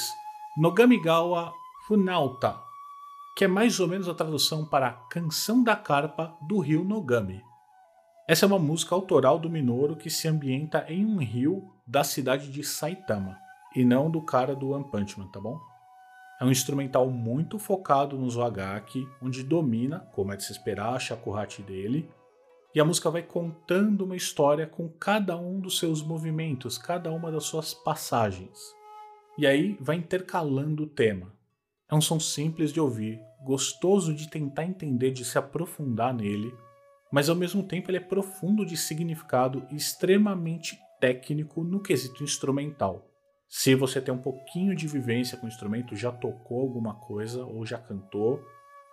Nogamigawa 0.57 1.55
Funauta, 1.87 2.61
que 3.37 3.45
é 3.45 3.47
mais 3.47 3.79
ou 3.79 3.87
menos 3.87 4.09
a 4.09 4.15
tradução 4.15 4.67
para 4.67 4.91
Canção 5.09 5.63
da 5.63 5.77
Carpa 5.77 6.37
do 6.43 6.59
Rio 6.59 6.83
Nogami. 6.83 7.41
Essa 8.29 8.47
é 8.47 8.49
uma 8.49 8.59
música 8.59 8.97
autoral 8.97 9.39
do 9.39 9.49
Minoru 9.49 9.95
que 9.95 10.11
se 10.11 10.27
ambienta 10.27 10.85
em 10.89 11.07
um 11.07 11.19
rio 11.19 11.71
da 11.87 12.03
cidade 12.03 12.51
de 12.51 12.65
Saitama, 12.65 13.39
e 13.77 13.85
não 13.85 14.11
do 14.11 14.21
cara 14.21 14.57
do 14.57 14.71
One 14.71 14.91
Punch 14.91 15.17
Man, 15.17 15.29
tá 15.29 15.39
bom? 15.39 15.57
É 16.41 16.45
um 16.45 16.51
instrumental 16.51 17.09
muito 17.09 17.61
focado 17.61 18.19
no 18.19 18.29
Zoagaki, 18.29 19.07
onde 19.23 19.45
domina, 19.45 20.01
como 20.17 20.33
é 20.33 20.37
de 20.37 20.43
se 20.43 20.51
esperar, 20.51 20.97
a 20.97 20.99
shakuhachi 20.99 21.63
dele, 21.63 22.11
e 22.75 22.81
a 22.81 22.85
música 22.85 23.09
vai 23.09 23.23
contando 23.23 24.05
uma 24.05 24.17
história 24.17 24.67
com 24.67 24.89
cada 24.89 25.37
um 25.37 25.61
dos 25.61 25.79
seus 25.79 26.03
movimentos, 26.03 26.77
cada 26.77 27.13
uma 27.13 27.31
das 27.31 27.45
suas 27.45 27.73
passagens. 27.73 28.59
E 29.39 29.47
aí 29.47 29.77
vai 29.81 29.97
intercalando 29.97 30.83
o 30.83 30.89
tema. 30.89 31.33
É 31.89 31.95
um 31.95 32.01
som 32.01 32.19
simples 32.19 32.73
de 32.73 32.81
ouvir, 32.81 33.21
gostoso 33.45 34.13
de 34.13 34.29
tentar 34.29 34.65
entender, 34.65 35.13
de 35.13 35.25
se 35.25 35.39
aprofundar 35.39 36.13
nele, 36.13 36.53
mas 37.13 37.29
ao 37.29 37.37
mesmo 37.37 37.63
tempo 37.63 37.91
ele 37.91 37.99
é 37.99 38.01
profundo 38.01 38.67
de 38.67 38.77
significado 38.77 39.65
e 39.71 39.77
extremamente 39.77 40.77
técnico 40.99 41.63
no 41.63 41.81
quesito 41.81 42.25
instrumental. 42.25 43.09
Se 43.49 43.75
você 43.77 44.01
tem 44.01 44.13
um 44.13 44.19
pouquinho 44.19 44.75
de 44.75 44.89
vivência 44.89 45.39
com 45.39 45.47
o 45.47 45.49
instrumento, 45.49 45.95
já 45.95 46.11
tocou 46.11 46.61
alguma 46.61 46.95
coisa 46.95 47.45
ou 47.45 47.65
já 47.65 47.79
cantou, 47.79 48.43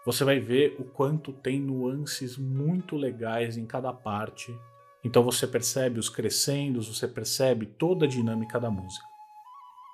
você 0.06 0.24
vai 0.24 0.40
ver 0.40 0.76
o 0.80 0.84
quanto 0.84 1.32
tem 1.32 1.60
nuances 1.60 2.38
muito 2.38 2.96
legais 2.96 3.58
em 3.58 3.66
cada 3.66 3.94
parte. 3.94 4.56
Então 5.04 5.24
você 5.24 5.46
percebe 5.46 6.00
os 6.00 6.10
crescendos, 6.10 6.88
você 6.88 7.08
percebe 7.08 7.66
toda 7.66 8.06
a 8.06 8.10
dinâmica 8.10 8.60
da 8.60 8.70
música. 8.70 9.06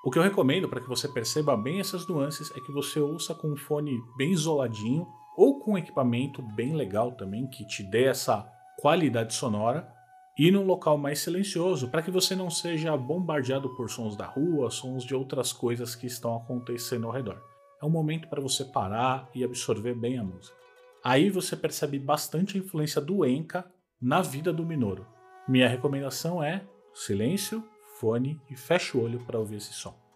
O 0.04 0.10
que 0.10 0.18
eu 0.18 0.22
recomendo 0.22 0.68
para 0.68 0.80
que 0.80 0.88
você 0.88 1.08
perceba 1.08 1.56
bem 1.56 1.80
essas 1.80 2.06
nuances 2.06 2.50
é 2.56 2.60
que 2.60 2.72
você 2.72 3.00
ouça 3.00 3.34
com 3.34 3.48
um 3.48 3.56
fone 3.56 4.00
bem 4.16 4.32
isoladinho 4.32 5.06
ou 5.36 5.60
com 5.60 5.72
um 5.72 5.78
equipamento 5.78 6.40
bem 6.40 6.74
legal 6.74 7.12
também 7.12 7.46
que 7.46 7.66
te 7.66 7.82
dê 7.82 8.04
essa 8.04 8.48
qualidade 8.78 9.34
sonora 9.34 9.92
e 10.38 10.50
num 10.50 10.64
local 10.64 10.96
mais 10.96 11.18
silencioso 11.18 11.90
para 11.90 12.00
que 12.00 12.10
você 12.10 12.36
não 12.36 12.48
seja 12.48 12.96
bombardeado 12.96 13.74
por 13.76 13.90
sons 13.90 14.16
da 14.16 14.24
rua, 14.24 14.70
sons 14.70 15.04
de 15.04 15.14
outras 15.14 15.52
coisas 15.52 15.96
que 15.96 16.06
estão 16.06 16.36
acontecendo 16.36 17.06
ao 17.06 17.12
redor. 17.12 17.42
É 17.80 17.86
um 17.86 17.90
momento 17.90 18.28
para 18.28 18.40
você 18.40 18.64
parar 18.64 19.28
e 19.34 19.44
absorver 19.44 19.94
bem 19.94 20.18
a 20.18 20.24
música. 20.24 20.56
Aí 21.02 21.30
você 21.30 21.56
percebe 21.56 21.98
bastante 21.98 22.56
a 22.56 22.60
influência 22.60 23.00
do 23.00 23.24
Enka 23.24 23.64
na 24.00 24.20
vida 24.20 24.52
do 24.52 24.66
Minoru. 24.66 25.06
Minha 25.46 25.68
recomendação 25.68 26.42
é 26.42 26.66
silêncio, 26.92 27.64
fone 27.98 28.40
e 28.50 28.56
feche 28.56 28.96
o 28.96 29.02
olho 29.02 29.24
para 29.24 29.38
ouvir 29.38 29.56
esse 29.56 29.72
som. 29.72 30.07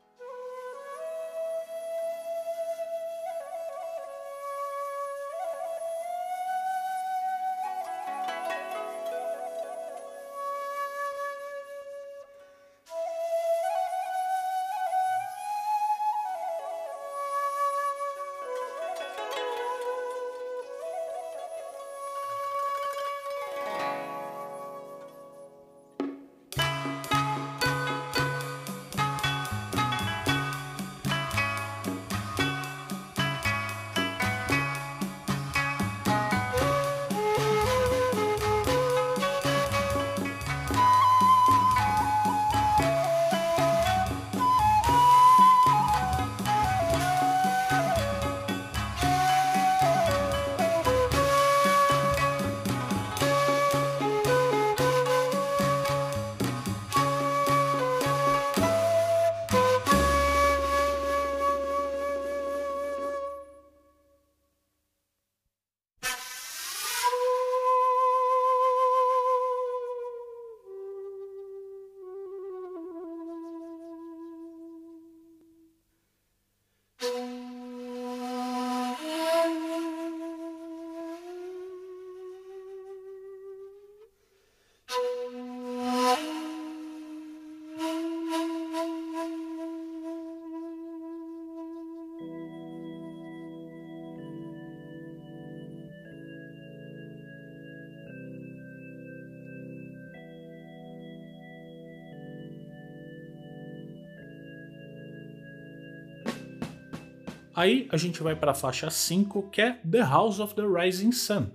Aí 107.62 107.87
a 107.92 107.96
gente 107.96 108.25
vai 108.25 108.35
para 108.35 108.51
a 108.51 108.55
faixa 108.55 108.90
5, 108.90 109.48
que 109.51 109.62
é 109.62 109.79
The 109.88 110.01
House 110.01 110.40
of 110.40 110.53
the 110.53 110.62
Rising 110.62 111.12
Sun, 111.12 111.46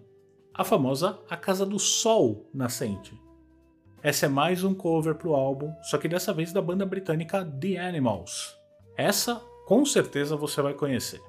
a 0.54 0.64
famosa 0.64 1.20
A 1.30 1.36
Casa 1.36 1.66
do 1.66 1.78
Sol 1.78 2.50
Nascente. 2.54 3.14
Essa 4.02 4.28
é 4.28 4.30
mais 4.30 4.64
um 4.64 4.74
cover 4.74 5.16
pro 5.16 5.36
álbum, 5.36 5.70
só 5.82 5.98
que 5.98 6.08
dessa 6.08 6.32
vez 6.32 6.54
da 6.54 6.62
banda 6.62 6.86
britânica 6.86 7.44
The 7.44 7.78
Animals. 7.78 8.58
Essa, 8.96 9.36
com 9.66 9.84
certeza, 9.84 10.38
você 10.38 10.62
vai 10.62 10.74
conhecer. 10.74 11.22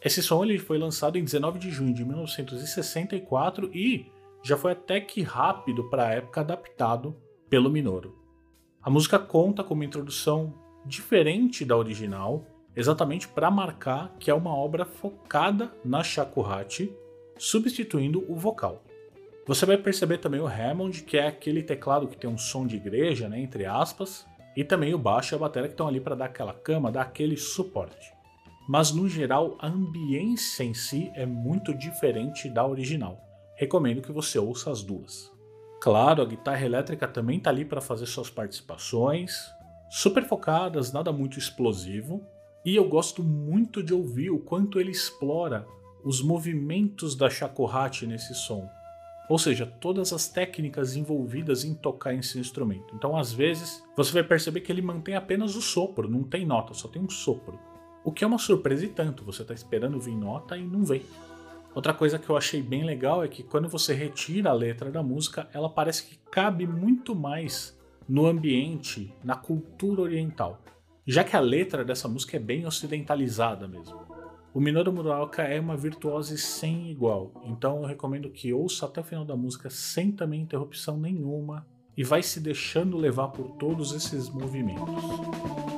Esse 0.00 0.22
som 0.22 0.44
ele 0.44 0.56
foi 0.56 0.78
lançado 0.78 1.18
em 1.18 1.24
19 1.24 1.58
de 1.58 1.72
junho 1.72 1.92
de 1.92 2.04
1964 2.04 3.72
e 3.74 4.06
já 4.44 4.56
foi 4.56 4.70
até 4.70 5.00
que 5.00 5.22
rápido 5.22 5.90
para 5.90 6.06
a 6.06 6.12
época 6.12 6.42
adaptado 6.42 7.16
pelo 7.50 7.68
Minoru. 7.68 8.16
A 8.80 8.88
música 8.88 9.18
conta 9.18 9.64
com 9.64 9.74
uma 9.74 9.84
introdução 9.84 10.54
diferente 10.86 11.64
da 11.64 11.76
original, 11.76 12.46
exatamente 12.76 13.28
para 13.28 13.50
marcar 13.50 14.14
que 14.18 14.30
é 14.30 14.34
uma 14.34 14.54
obra 14.54 14.84
focada 14.84 15.72
na 15.84 16.02
shakuhachi, 16.02 16.92
substituindo 17.38 18.24
o 18.28 18.36
vocal. 18.36 18.82
Você 19.46 19.66
vai 19.66 19.76
perceber 19.76 20.18
também 20.18 20.40
o 20.40 20.46
Hammond, 20.46 21.02
que 21.02 21.16
é 21.16 21.26
aquele 21.26 21.62
teclado 21.62 22.06
que 22.06 22.16
tem 22.16 22.30
um 22.30 22.38
som 22.38 22.66
de 22.66 22.76
igreja, 22.76 23.28
né, 23.28 23.40
entre 23.40 23.66
aspas, 23.66 24.24
e 24.56 24.62
também 24.62 24.94
o 24.94 24.98
baixo 24.98 25.34
e 25.34 25.36
a 25.36 25.38
bateria 25.38 25.68
que 25.68 25.74
estão 25.74 25.88
ali 25.88 26.00
para 26.00 26.14
dar 26.14 26.26
aquela 26.26 26.54
cama, 26.54 26.92
dar 26.92 27.02
aquele 27.02 27.36
suporte. 27.36 28.12
Mas 28.68 28.92
no 28.92 29.08
geral, 29.08 29.56
a 29.58 29.66
ambiência 29.66 30.62
em 30.62 30.74
si 30.74 31.10
é 31.14 31.26
muito 31.26 31.74
diferente 31.74 32.48
da 32.48 32.64
original. 32.64 33.20
Recomendo 33.56 34.02
que 34.02 34.12
você 34.12 34.38
ouça 34.38 34.70
as 34.70 34.82
duas. 34.82 35.30
Claro, 35.80 36.22
a 36.22 36.24
guitarra 36.24 36.64
elétrica 36.64 37.08
também 37.08 37.38
está 37.38 37.50
ali 37.50 37.64
para 37.64 37.80
fazer 37.80 38.06
suas 38.06 38.30
participações, 38.30 39.34
super 39.90 40.24
focadas, 40.24 40.92
nada 40.92 41.12
muito 41.12 41.38
explosivo, 41.38 42.24
e 42.64 42.76
eu 42.76 42.88
gosto 42.88 43.24
muito 43.24 43.82
de 43.82 43.92
ouvir 43.92 44.30
o 44.30 44.38
quanto 44.38 44.78
ele 44.78 44.92
explora 44.92 45.66
os 46.04 46.22
movimentos 46.22 47.16
da 47.16 47.28
shakuhachi 47.28 48.06
nesse 48.06 48.34
som. 48.34 48.68
Ou 49.28 49.38
seja, 49.38 49.66
todas 49.66 50.12
as 50.12 50.28
técnicas 50.28 50.94
envolvidas 50.94 51.64
em 51.64 51.74
tocar 51.74 52.14
esse 52.14 52.38
instrumento. 52.38 52.94
Então, 52.94 53.16
às 53.16 53.32
vezes, 53.32 53.82
você 53.96 54.12
vai 54.12 54.22
perceber 54.22 54.60
que 54.60 54.70
ele 54.70 54.82
mantém 54.82 55.14
apenas 55.14 55.56
o 55.56 55.62
sopro, 55.62 56.08
não 56.08 56.22
tem 56.22 56.44
nota, 56.44 56.74
só 56.74 56.86
tem 56.86 57.02
um 57.02 57.08
sopro. 57.08 57.58
O 58.04 58.12
que 58.12 58.24
é 58.24 58.26
uma 58.26 58.38
surpresa 58.38 58.84
e 58.84 58.88
tanto, 58.88 59.24
você 59.24 59.42
está 59.42 59.54
esperando 59.54 60.00
vir 60.00 60.16
nota 60.16 60.56
e 60.56 60.64
não 60.64 60.84
vem. 60.84 61.02
Outra 61.74 61.94
coisa 61.94 62.18
que 62.18 62.28
eu 62.28 62.36
achei 62.36 62.60
bem 62.60 62.84
legal 62.84 63.24
é 63.24 63.28
que 63.28 63.42
quando 63.42 63.68
você 63.68 63.94
retira 63.94 64.50
a 64.50 64.54
letra 64.54 64.90
da 64.90 65.02
música, 65.02 65.48
ela 65.52 65.70
parece 65.70 66.04
que 66.04 66.18
cabe 66.30 66.66
muito 66.66 67.14
mais 67.14 67.76
no 68.08 68.26
ambiente, 68.26 69.12
na 69.24 69.36
cultura 69.36 70.02
oriental 70.02 70.60
já 71.06 71.24
que 71.24 71.36
a 71.36 71.40
letra 71.40 71.84
dessa 71.84 72.08
música 72.08 72.36
é 72.36 72.40
bem 72.40 72.66
ocidentalizada 72.66 73.66
mesmo. 73.66 74.00
O 74.54 74.60
Minoru 74.60 74.92
Muraoka 74.92 75.42
é 75.42 75.58
uma 75.58 75.76
virtuose 75.76 76.36
sem 76.36 76.90
igual, 76.90 77.32
então 77.44 77.82
eu 77.82 77.86
recomendo 77.86 78.30
que 78.30 78.52
ouça 78.52 78.86
até 78.86 79.00
o 79.00 79.04
final 79.04 79.24
da 79.24 79.34
música 79.34 79.70
sem 79.70 80.12
também 80.12 80.42
interrupção 80.42 80.98
nenhuma 80.98 81.66
e 81.96 82.04
vai 82.04 82.22
se 82.22 82.38
deixando 82.38 82.96
levar 82.96 83.28
por 83.28 83.56
todos 83.56 83.92
esses 83.92 84.28
movimentos. 84.28 85.71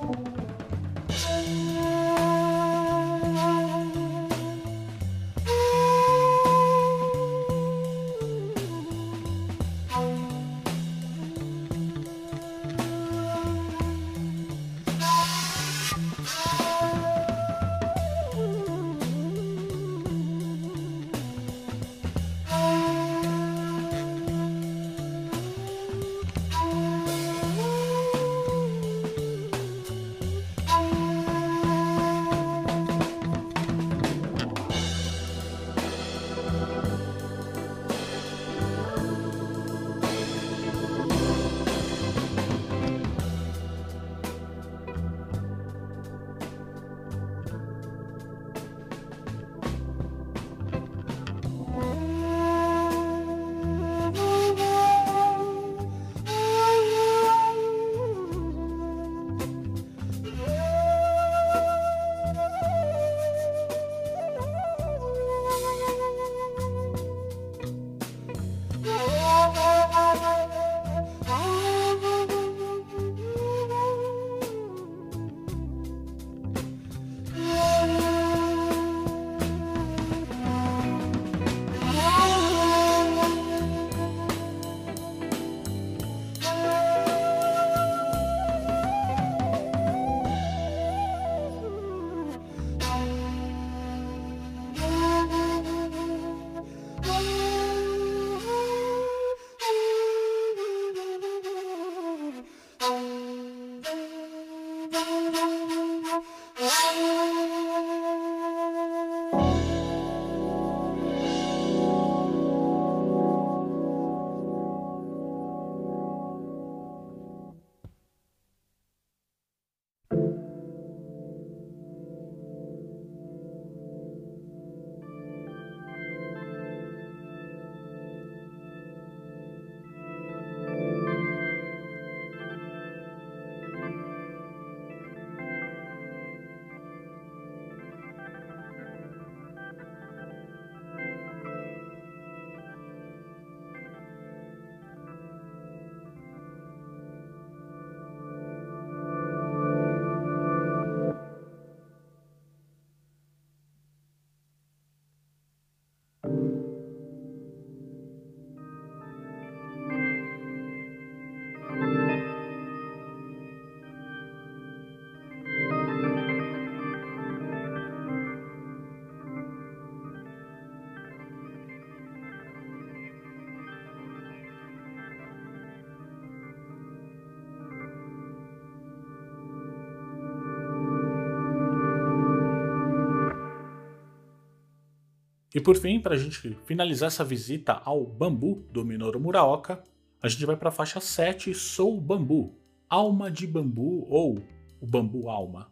E 185.55 185.61
por 185.61 185.77
fim, 185.77 186.01
para 186.01 186.17
a 186.17 186.19
gente 186.19 186.59
finalizar 186.67 187.07
essa 187.07 187.25
visita 187.25 187.81
ao 187.85 188.05
Bambu 188.05 188.67
do 188.73 188.85
Minoru 188.85 189.21
Muraoka, 189.21 189.85
a 190.21 190.29
gente 190.29 190.45
vai 190.45 190.57
para 190.57 190.69
a 190.69 190.73
faixa 190.73 190.99
7, 190.99 191.55
Sou 191.55 192.01
Bambu, 192.01 192.59
Alma 192.91 193.31
de 193.31 193.47
Bambu 193.47 194.05
ou 194.11 194.43
o 194.81 194.87
Bambu 194.87 195.29
Alma. 195.29 195.71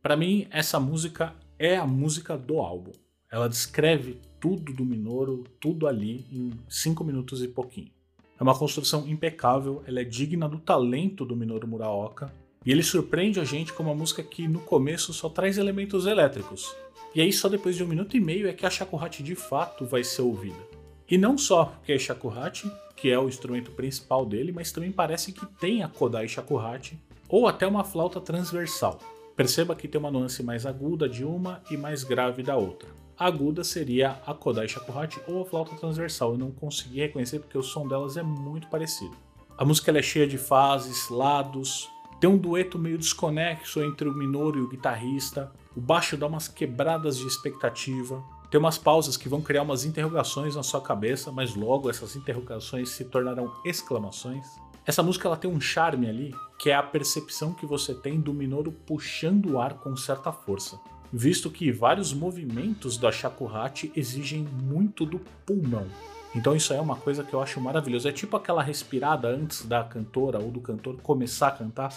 Para 0.00 0.16
mim, 0.16 0.46
essa 0.52 0.78
música 0.78 1.34
é 1.58 1.76
a 1.76 1.84
música 1.84 2.38
do 2.38 2.60
álbum. 2.60 2.92
Ela 3.28 3.48
descreve 3.48 4.20
tudo 4.38 4.72
do 4.72 4.84
Minoru, 4.84 5.42
tudo 5.60 5.88
ali 5.88 6.24
em 6.30 6.52
5 6.68 7.02
minutos 7.02 7.42
e 7.42 7.48
pouquinho. 7.48 7.90
É 8.38 8.42
uma 8.42 8.56
construção 8.56 9.04
impecável, 9.08 9.82
ela 9.84 10.00
é 10.00 10.04
digna 10.04 10.48
do 10.48 10.60
talento 10.60 11.24
do 11.24 11.34
Minoru 11.34 11.66
Muraoka, 11.66 12.32
e 12.64 12.72
ele 12.72 12.82
surpreende 12.82 13.40
a 13.40 13.44
gente 13.44 13.72
com 13.72 13.82
uma 13.82 13.94
música 13.94 14.22
que 14.22 14.48
no 14.48 14.60
começo 14.60 15.12
só 15.12 15.28
traz 15.28 15.58
elementos 15.58 16.06
elétricos, 16.06 16.74
e 17.14 17.20
aí 17.20 17.32
só 17.32 17.48
depois 17.48 17.76
de 17.76 17.84
um 17.84 17.86
minuto 17.86 18.16
e 18.16 18.20
meio 18.20 18.48
é 18.48 18.52
que 18.52 18.66
a 18.66 18.70
shakuhachi 18.70 19.22
de 19.22 19.34
fato 19.34 19.84
vai 19.84 20.02
ser 20.02 20.22
ouvida. 20.22 20.58
E 21.08 21.16
não 21.16 21.38
só 21.38 21.66
porque 21.66 21.92
é 21.92 21.98
shakuhachi, 21.98 22.70
que 22.96 23.10
é 23.10 23.18
o 23.18 23.28
instrumento 23.28 23.70
principal 23.70 24.24
dele, 24.26 24.50
mas 24.50 24.72
também 24.72 24.90
parece 24.90 25.32
que 25.32 25.46
tem 25.46 25.82
a 25.82 25.88
Kodai 25.88 26.26
shakuhachi, 26.26 26.98
ou 27.28 27.46
até 27.46 27.66
uma 27.66 27.84
flauta 27.84 28.20
transversal. 28.20 28.98
Perceba 29.36 29.76
que 29.76 29.86
tem 29.86 30.00
uma 30.00 30.10
nuance 30.10 30.42
mais 30.42 30.64
aguda 30.64 31.08
de 31.08 31.24
uma 31.24 31.62
e 31.70 31.76
mais 31.76 32.02
grave 32.02 32.42
da 32.42 32.56
outra. 32.56 32.88
A 33.16 33.26
aguda 33.26 33.62
seria 33.62 34.20
a 34.26 34.34
Kodai 34.34 34.66
shakuhachi 34.66 35.20
ou 35.28 35.42
a 35.42 35.46
flauta 35.46 35.76
transversal, 35.76 36.32
eu 36.32 36.38
não 36.38 36.50
consegui 36.50 37.00
reconhecer 37.00 37.38
porque 37.38 37.58
o 37.58 37.62
som 37.62 37.86
delas 37.86 38.16
é 38.16 38.22
muito 38.22 38.66
parecido. 38.66 39.16
A 39.56 39.64
música 39.64 39.96
é 39.96 40.02
cheia 40.02 40.26
de 40.26 40.36
fases, 40.36 41.08
lados, 41.10 41.88
tem 42.24 42.32
um 42.32 42.38
dueto 42.38 42.78
meio 42.78 42.96
desconexo 42.96 43.82
entre 43.82 44.08
o 44.08 44.14
Minoru 44.14 44.58
e 44.58 44.62
o 44.62 44.68
guitarrista, 44.68 45.52
o 45.76 45.80
baixo 45.82 46.16
dá 46.16 46.26
umas 46.26 46.48
quebradas 46.48 47.18
de 47.18 47.26
expectativa, 47.26 48.24
tem 48.50 48.58
umas 48.58 48.78
pausas 48.78 49.14
que 49.14 49.28
vão 49.28 49.42
criar 49.42 49.60
umas 49.60 49.84
interrogações 49.84 50.56
na 50.56 50.62
sua 50.62 50.80
cabeça, 50.80 51.30
mas 51.30 51.54
logo 51.54 51.90
essas 51.90 52.16
interrogações 52.16 52.88
se 52.88 53.04
tornarão 53.04 53.52
exclamações. 53.62 54.46
Essa 54.86 55.02
música 55.02 55.28
ela 55.28 55.36
tem 55.36 55.50
um 55.50 55.60
charme 55.60 56.08
ali, 56.08 56.34
que 56.58 56.70
é 56.70 56.74
a 56.74 56.82
percepção 56.82 57.52
que 57.52 57.66
você 57.66 57.92
tem 57.92 58.18
do 58.18 58.32
Minoru 58.32 58.72
puxando 58.72 59.50
o 59.50 59.60
ar 59.60 59.74
com 59.74 59.94
certa 59.94 60.32
força, 60.32 60.80
visto 61.12 61.50
que 61.50 61.70
vários 61.70 62.14
movimentos 62.14 62.96
da 62.96 63.12
shakuhachi 63.12 63.92
exigem 63.94 64.48
muito 64.62 65.04
do 65.04 65.20
pulmão. 65.44 65.86
Então 66.34 66.56
isso 66.56 66.72
é 66.72 66.80
uma 66.80 66.96
coisa 66.96 67.22
que 67.22 67.32
eu 67.32 67.40
acho 67.40 67.60
maravilhoso. 67.60 68.08
É 68.08 68.12
tipo 68.12 68.36
aquela 68.36 68.62
respirada 68.62 69.28
antes 69.28 69.64
da 69.64 69.84
cantora 69.84 70.38
ou 70.40 70.50
do 70.50 70.60
cantor 70.60 71.00
começar 71.00 71.48
a 71.48 71.52
cantar, 71.52 71.96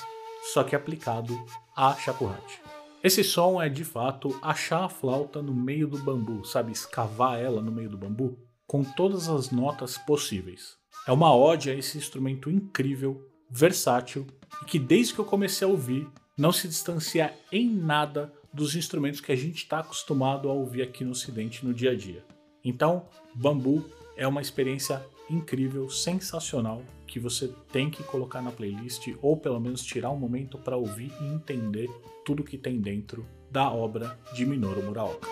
só 0.54 0.64
que 0.64 0.76
aplicado 0.76 1.36
a 1.76 1.94
shakuhachi. 1.96 2.62
Esse 3.04 3.24
som 3.24 3.62
é 3.62 3.70
de 3.70 3.84
fato 3.84 4.38
achar 4.42 4.86
a 4.86 4.90
flauta 4.90 5.42
no 5.42 5.54
meio 5.54 5.88
do 5.88 5.98
bambu, 6.00 6.44
sabe? 6.46 6.72
Escavar 6.72 7.40
ela 7.40 7.62
no 7.62 7.72
meio 7.72 7.90
do 7.90 7.98
bambu 7.98 8.38
com 8.66 8.84
todas 8.84 9.30
as 9.30 9.50
notas 9.50 9.98
possíveis. 9.98 10.76
É 11.08 11.12
uma 11.12 11.34
ode 11.34 11.70
a 11.70 11.74
esse 11.74 11.98
instrumento 11.98 12.52
incrível, 12.52 13.26
versátil 13.50 14.28
e 14.62 14.66
que 14.66 14.78
desde 14.78 15.14
que 15.14 15.20
eu 15.20 15.26
comecei 15.26 15.66
a 15.66 15.72
ouvir 15.72 16.08
não 16.38 16.52
se 16.52 16.68
distancia 16.68 17.34
em 17.52 17.70
nada 17.70 18.34
dos 18.54 18.76
instrumentos 18.76 19.22
que 19.22 19.32
a 19.32 19.36
gente 19.36 19.58
está 19.58 19.80
acostumado 19.80 20.50
a 20.50 20.54
ouvir 20.54 20.82
aqui 20.82 21.06
no 21.06 21.12
Ocidente 21.12 21.66
no 21.66 21.74
dia 21.74 21.92
a 21.92 21.96
dia. 21.96 22.26
Então, 22.64 23.08
bambu 23.34 23.86
é 24.18 24.28
uma 24.28 24.42
experiência 24.42 25.06
incrível, 25.30 25.90
sensacional, 25.90 26.82
que 27.06 27.20
você 27.20 27.54
tem 27.72 27.90
que 27.90 28.04
colocar 28.04 28.42
na 28.42 28.52
playlist 28.52 29.08
ou 29.22 29.38
pelo 29.38 29.60
menos 29.60 29.84
tirar 29.84 30.10
um 30.10 30.18
momento 30.18 30.58
para 30.58 30.76
ouvir 30.76 31.12
e 31.22 31.26
entender 31.26 31.90
tudo 32.26 32.44
que 32.44 32.58
tem 32.58 32.82
dentro 32.82 33.26
da 33.50 33.72
obra 33.72 34.20
de 34.34 34.46
Minoru 34.46 34.84
Muraoka. 34.84 35.28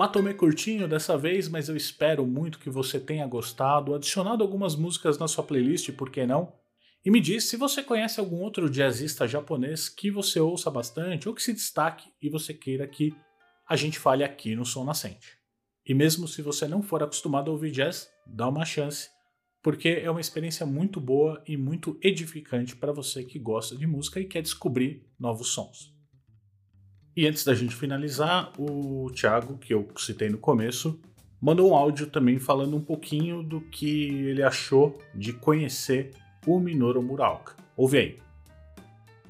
Matomê 0.00 0.32
curtinho 0.32 0.88
dessa 0.88 1.14
vez, 1.18 1.46
mas 1.46 1.68
eu 1.68 1.76
espero 1.76 2.26
muito 2.26 2.58
que 2.58 2.70
você 2.70 2.98
tenha 2.98 3.26
gostado, 3.26 3.94
adicionado 3.94 4.42
algumas 4.42 4.74
músicas 4.74 5.18
na 5.18 5.28
sua 5.28 5.44
playlist, 5.44 5.92
por 5.92 6.08
que 6.08 6.24
não? 6.24 6.54
E 7.04 7.10
me 7.10 7.20
diz 7.20 7.50
se 7.50 7.56
você 7.58 7.82
conhece 7.82 8.18
algum 8.18 8.40
outro 8.40 8.70
jazzista 8.70 9.28
japonês 9.28 9.90
que 9.90 10.10
você 10.10 10.40
ouça 10.40 10.70
bastante 10.70 11.28
ou 11.28 11.34
que 11.34 11.42
se 11.42 11.52
destaque 11.52 12.08
e 12.22 12.30
você 12.30 12.54
queira 12.54 12.88
que 12.88 13.14
a 13.68 13.76
gente 13.76 13.98
fale 13.98 14.24
aqui 14.24 14.56
no 14.56 14.64
Som 14.64 14.84
Nascente. 14.84 15.36
E 15.84 15.92
mesmo 15.92 16.26
se 16.26 16.40
você 16.40 16.66
não 16.66 16.80
for 16.80 17.02
acostumado 17.02 17.50
a 17.50 17.52
ouvir 17.52 17.70
jazz, 17.70 18.08
dá 18.26 18.48
uma 18.48 18.64
chance, 18.64 19.10
porque 19.62 20.00
é 20.02 20.10
uma 20.10 20.22
experiência 20.22 20.64
muito 20.64 20.98
boa 20.98 21.44
e 21.46 21.58
muito 21.58 22.00
edificante 22.02 22.74
para 22.74 22.90
você 22.90 23.22
que 23.22 23.38
gosta 23.38 23.76
de 23.76 23.86
música 23.86 24.18
e 24.18 24.24
quer 24.24 24.40
descobrir 24.40 25.06
novos 25.18 25.48
sons. 25.48 25.99
E 27.16 27.26
antes 27.26 27.44
da 27.44 27.54
gente 27.54 27.74
finalizar, 27.74 28.52
o 28.56 29.10
Thiago, 29.10 29.58
que 29.58 29.74
eu 29.74 29.88
citei 29.96 30.28
no 30.28 30.38
começo, 30.38 31.00
mandou 31.40 31.70
um 31.70 31.74
áudio 31.74 32.06
também 32.06 32.38
falando 32.38 32.76
um 32.76 32.80
pouquinho 32.80 33.42
do 33.42 33.60
que 33.60 34.08
ele 34.26 34.44
achou 34.44 34.96
de 35.12 35.32
conhecer 35.32 36.12
o 36.46 36.60
Minoru 36.60 37.02
Muraoka. 37.02 37.56
Ouve 37.76 37.98
aí. 37.98 38.18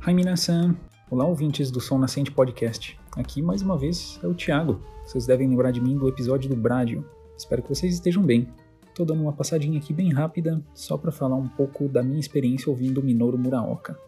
Hi, 0.07 0.13
minasan! 0.13 0.77
Olá, 1.11 1.25
ouvintes 1.25 1.71
do 1.71 1.81
Som 1.81 1.99
Nascente 1.99 2.31
Podcast. 2.31 3.01
Aqui, 3.17 3.41
mais 3.41 3.63
uma 3.63 3.79
vez, 3.79 4.21
é 4.23 4.27
o 4.27 4.35
Thiago. 4.35 4.83
Vocês 5.07 5.27
devem 5.27 5.49
lembrar 5.49 5.71
de 5.71 5.81
mim 5.81 5.97
do 5.97 6.07
episódio 6.07 6.51
do 6.51 6.57
Bradio. 6.57 7.05
Espero 7.37 7.63
que 7.63 7.69
vocês 7.71 7.95
estejam 7.95 8.23
bem. 8.23 8.47
Tô 8.95 9.07
dando 9.07 9.23
uma 9.23 9.33
passadinha 9.33 9.79
aqui 9.79 9.95
bem 9.95 10.13
rápida, 10.13 10.63
só 10.75 10.99
para 10.99 11.11
falar 11.11 11.37
um 11.37 11.49
pouco 11.49 11.89
da 11.89 12.03
minha 12.03 12.21
experiência 12.21 12.69
ouvindo 12.69 13.03
Minoru 13.03 13.39
Muraoka. 13.39 13.99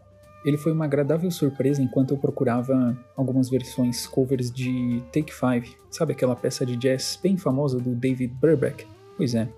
Ele 0.45 0.57
foi 0.57 0.73
uma 0.73 0.85
agradável 0.85 1.31
surpresa 1.31 1.83
enquanto 1.83 2.13
eu 2.13 2.19
procurava 2.19 2.97
algumas 3.17 3.49
versões 3.49 4.07
covers 4.07 4.51
de 4.51 5.03
Take 5.13 5.33
Five, 5.33 5.77
sabe 5.91 6.13
aquela 6.13 6.35
peça 6.35 6.67
de 6.67 6.77
jazz 6.77 7.19
bem 7.23 7.37
famosa 7.37 7.79
do 7.79 7.95
David 7.95 8.35
Brubeck? 8.35 8.87
Pois 9.17 9.35
é. 9.35 9.49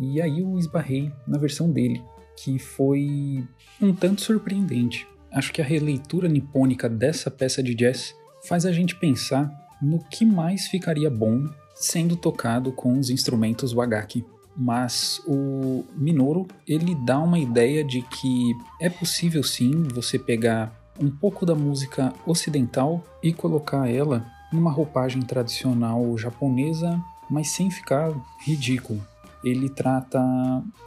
E 0.00 0.20
aí 0.20 0.40
eu 0.40 0.58
esbarrei 0.58 1.10
na 1.26 1.38
versão 1.38 1.70
dele, 1.70 2.02
que 2.36 2.58
foi 2.58 3.44
um 3.80 3.94
tanto 3.94 4.20
surpreendente. 4.20 5.06
Acho 5.32 5.52
que 5.52 5.62
a 5.62 5.64
releitura 5.64 6.28
nipônica 6.28 6.88
dessa 6.88 7.30
peça 7.30 7.62
de 7.62 7.74
jazz 7.74 8.14
faz 8.46 8.66
a 8.66 8.72
gente 8.72 8.96
pensar 8.96 9.50
no 9.80 9.98
que 9.98 10.24
mais 10.24 10.66
ficaria 10.66 11.10
bom 11.10 11.48
sendo 11.74 12.16
tocado 12.16 12.70
com 12.72 12.98
os 12.98 13.10
instrumentos 13.10 13.72
wagaki 13.72 14.24
mas 14.56 15.20
o 15.26 15.84
Minoru 15.96 16.46
ele 16.66 16.94
dá 16.94 17.18
uma 17.18 17.38
ideia 17.38 17.82
de 17.82 18.02
que 18.02 18.54
é 18.80 18.88
possível 18.88 19.42
sim 19.42 19.82
você 19.94 20.18
pegar 20.18 20.72
um 21.00 21.10
pouco 21.10 21.44
da 21.44 21.54
música 21.54 22.12
ocidental 22.26 23.02
e 23.22 23.32
colocar 23.32 23.88
ela 23.90 24.24
numa 24.52 24.70
roupagem 24.70 25.22
tradicional 25.22 26.16
japonesa, 26.16 27.02
mas 27.28 27.48
sem 27.48 27.70
ficar 27.70 28.12
ridículo. 28.44 29.04
Ele 29.42 29.68
trata 29.68 30.20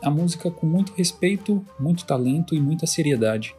a 0.02 0.10
música 0.10 0.50
com 0.50 0.66
muito 0.66 0.94
respeito, 0.94 1.64
muito 1.80 2.06
talento 2.06 2.56
e 2.56 2.60
muita 2.60 2.88
seriedade. 2.88 3.54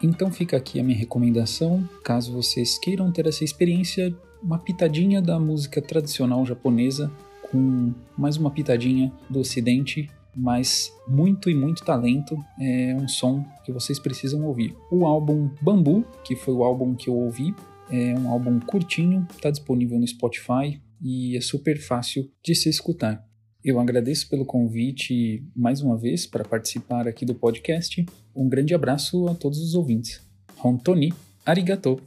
Então 0.00 0.30
fica 0.30 0.56
aqui 0.56 0.78
a 0.78 0.84
minha 0.84 0.96
recomendação, 0.96 1.86
caso 2.04 2.32
vocês 2.32 2.78
queiram 2.78 3.10
ter 3.10 3.26
essa 3.26 3.42
experiência, 3.42 4.14
uma 4.40 4.58
pitadinha 4.58 5.20
da 5.20 5.40
música 5.40 5.82
tradicional 5.82 6.46
japonesa 6.46 7.10
com 7.50 7.92
mais 8.16 8.36
uma 8.36 8.50
pitadinha 8.50 9.12
do 9.28 9.40
ocidente, 9.40 10.10
mas 10.34 10.92
muito 11.06 11.50
e 11.50 11.54
muito 11.54 11.84
talento, 11.84 12.36
é 12.60 12.94
um 12.94 13.08
som 13.08 13.44
que 13.64 13.72
vocês 13.72 13.98
precisam 13.98 14.44
ouvir. 14.44 14.74
O 14.90 15.04
álbum 15.04 15.50
Bambu, 15.60 16.04
que 16.22 16.36
foi 16.36 16.54
o 16.54 16.62
álbum 16.62 16.94
que 16.94 17.08
eu 17.08 17.14
ouvi, 17.16 17.54
é 17.90 18.14
um 18.14 18.28
álbum 18.28 18.60
curtinho, 18.60 19.26
está 19.30 19.50
disponível 19.50 19.98
no 19.98 20.06
Spotify 20.06 20.80
e 21.02 21.36
é 21.36 21.40
super 21.40 21.80
fácil 21.80 22.30
de 22.42 22.54
se 22.54 22.68
escutar. 22.68 23.26
Eu 23.64 23.80
agradeço 23.80 24.28
pelo 24.28 24.44
convite 24.44 25.44
mais 25.56 25.82
uma 25.82 25.96
vez 25.96 26.26
para 26.26 26.44
participar 26.44 27.08
aqui 27.08 27.24
do 27.24 27.34
podcast. 27.34 28.06
Um 28.34 28.48
grande 28.48 28.74
abraço 28.74 29.26
a 29.28 29.34
todos 29.34 29.58
os 29.60 29.74
ouvintes. 29.74 30.20
Hontoni, 30.62 31.12
arigato. 31.44 32.00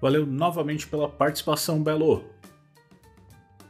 Valeu 0.00 0.26
novamente 0.26 0.88
pela 0.88 1.08
participação, 1.08 1.80
Belo. 1.82 2.31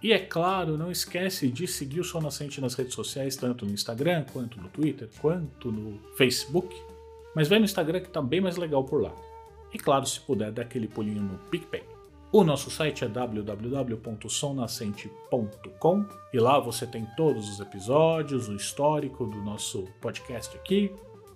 E 0.02 0.12
é 0.12 0.18
claro, 0.18 0.76
não 0.76 0.90
esquece 0.90 1.48
de 1.48 1.68
seguir 1.68 2.00
o 2.00 2.04
Sol 2.04 2.20
Nascente 2.20 2.60
nas 2.60 2.74
redes 2.74 2.94
sociais, 2.94 3.36
tanto 3.36 3.64
no 3.64 3.72
Instagram, 3.72 4.24
quanto 4.32 4.60
no 4.60 4.68
Twitter, 4.68 5.08
quanto 5.20 5.70
no 5.70 6.00
Facebook. 6.16 6.74
Mas 7.36 7.48
vai 7.48 7.60
no 7.60 7.64
Instagram 7.64 8.00
que 8.00 8.10
tá 8.10 8.20
bem 8.20 8.40
mais 8.40 8.56
legal 8.56 8.82
por 8.82 9.00
lá. 9.00 9.14
E 9.72 9.78
claro, 9.78 10.04
se 10.04 10.18
puder, 10.20 10.50
dá 10.50 10.62
aquele 10.62 10.88
pulinho 10.88 11.22
no 11.22 11.38
PicPay. 11.50 11.84
O 12.32 12.42
nosso 12.42 12.68
site 12.70 13.04
é 13.04 13.08
www.somnascente.com 13.08 16.04
e 16.32 16.38
lá 16.38 16.58
você 16.58 16.86
tem 16.86 17.06
todos 17.16 17.48
os 17.48 17.60
episódios, 17.60 18.48
o 18.48 18.56
histórico 18.56 19.26
do 19.26 19.40
nosso 19.42 19.86
podcast 20.00 20.56
aqui. 20.56 20.90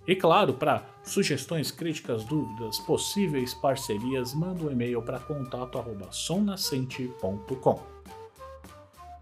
E 0.08 0.16
claro, 0.16 0.54
para 0.54 0.84
sugestões, 1.04 1.70
críticas, 1.70 2.24
dúvidas, 2.24 2.80
possíveis 2.80 3.54
parcerias, 3.54 4.34
manda 4.34 4.64
um 4.64 4.70
e-mail 4.70 5.00
para 5.02 5.20
contato@somnascente.com. 5.20 7.95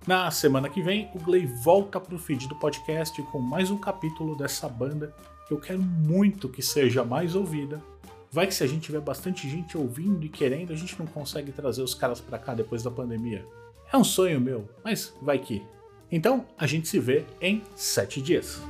Na 0.07 0.31
semana 0.31 0.69
que 0.69 0.83
vem, 0.83 1.09
o 1.15 1.19
Gley 1.19 1.47
volta 1.47 1.99
para 1.99 2.15
o 2.15 2.19
feed 2.19 2.47
do 2.47 2.55
podcast 2.55 3.23
com 3.23 3.39
mais 3.39 3.71
um 3.71 3.79
capítulo 3.79 4.37
dessa 4.37 4.69
banda 4.69 5.15
que 5.49 5.55
eu 5.55 5.59
quero 5.59 5.81
muito 5.81 6.47
que 6.47 6.61
seja 6.61 7.03
mais 7.03 7.35
ouvida. 7.35 7.83
Vai 8.31 8.47
que 8.47 8.53
se 8.53 8.63
a 8.63 8.67
gente 8.67 8.83
tiver 8.83 9.01
bastante 9.01 9.49
gente 9.49 9.79
ouvindo 9.79 10.23
e 10.27 10.29
querendo, 10.29 10.75
a 10.75 10.77
gente 10.77 10.99
não 10.99 11.07
consegue 11.07 11.53
trazer 11.53 11.83
os 11.83 11.95
caras 11.95 12.21
para 12.21 12.39
cá 12.39 12.53
depois 12.53 12.83
da 12.83 12.91
pandemia. 12.91 13.47
É 13.91 13.97
um 13.97 14.05
sonho 14.05 14.39
meu, 14.39 14.69
mas 14.85 15.15
vai 15.23 15.39
que. 15.39 15.63
Então, 16.13 16.45
a 16.59 16.67
gente 16.67 16.87
se 16.87 16.99
vê 16.99 17.25
em 17.41 17.63
sete 17.75 18.21
dias. 18.21 18.61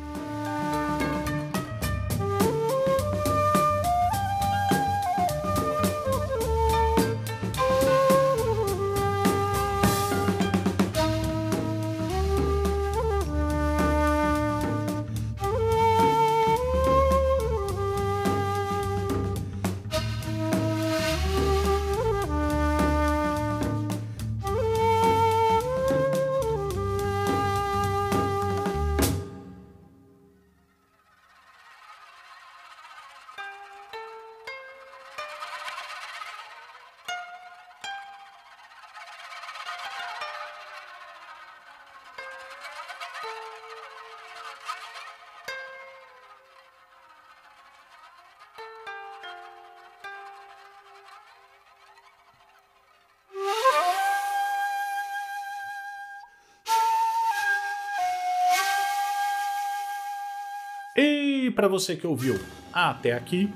E 61.04 61.50
para 61.50 61.68
você 61.68 61.96
que 61.96 62.06
ouviu 62.06 62.40
até 62.72 63.12
aqui, 63.12 63.52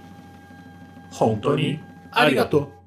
Hontoni 1.19 1.81
Arigato. 2.13 2.78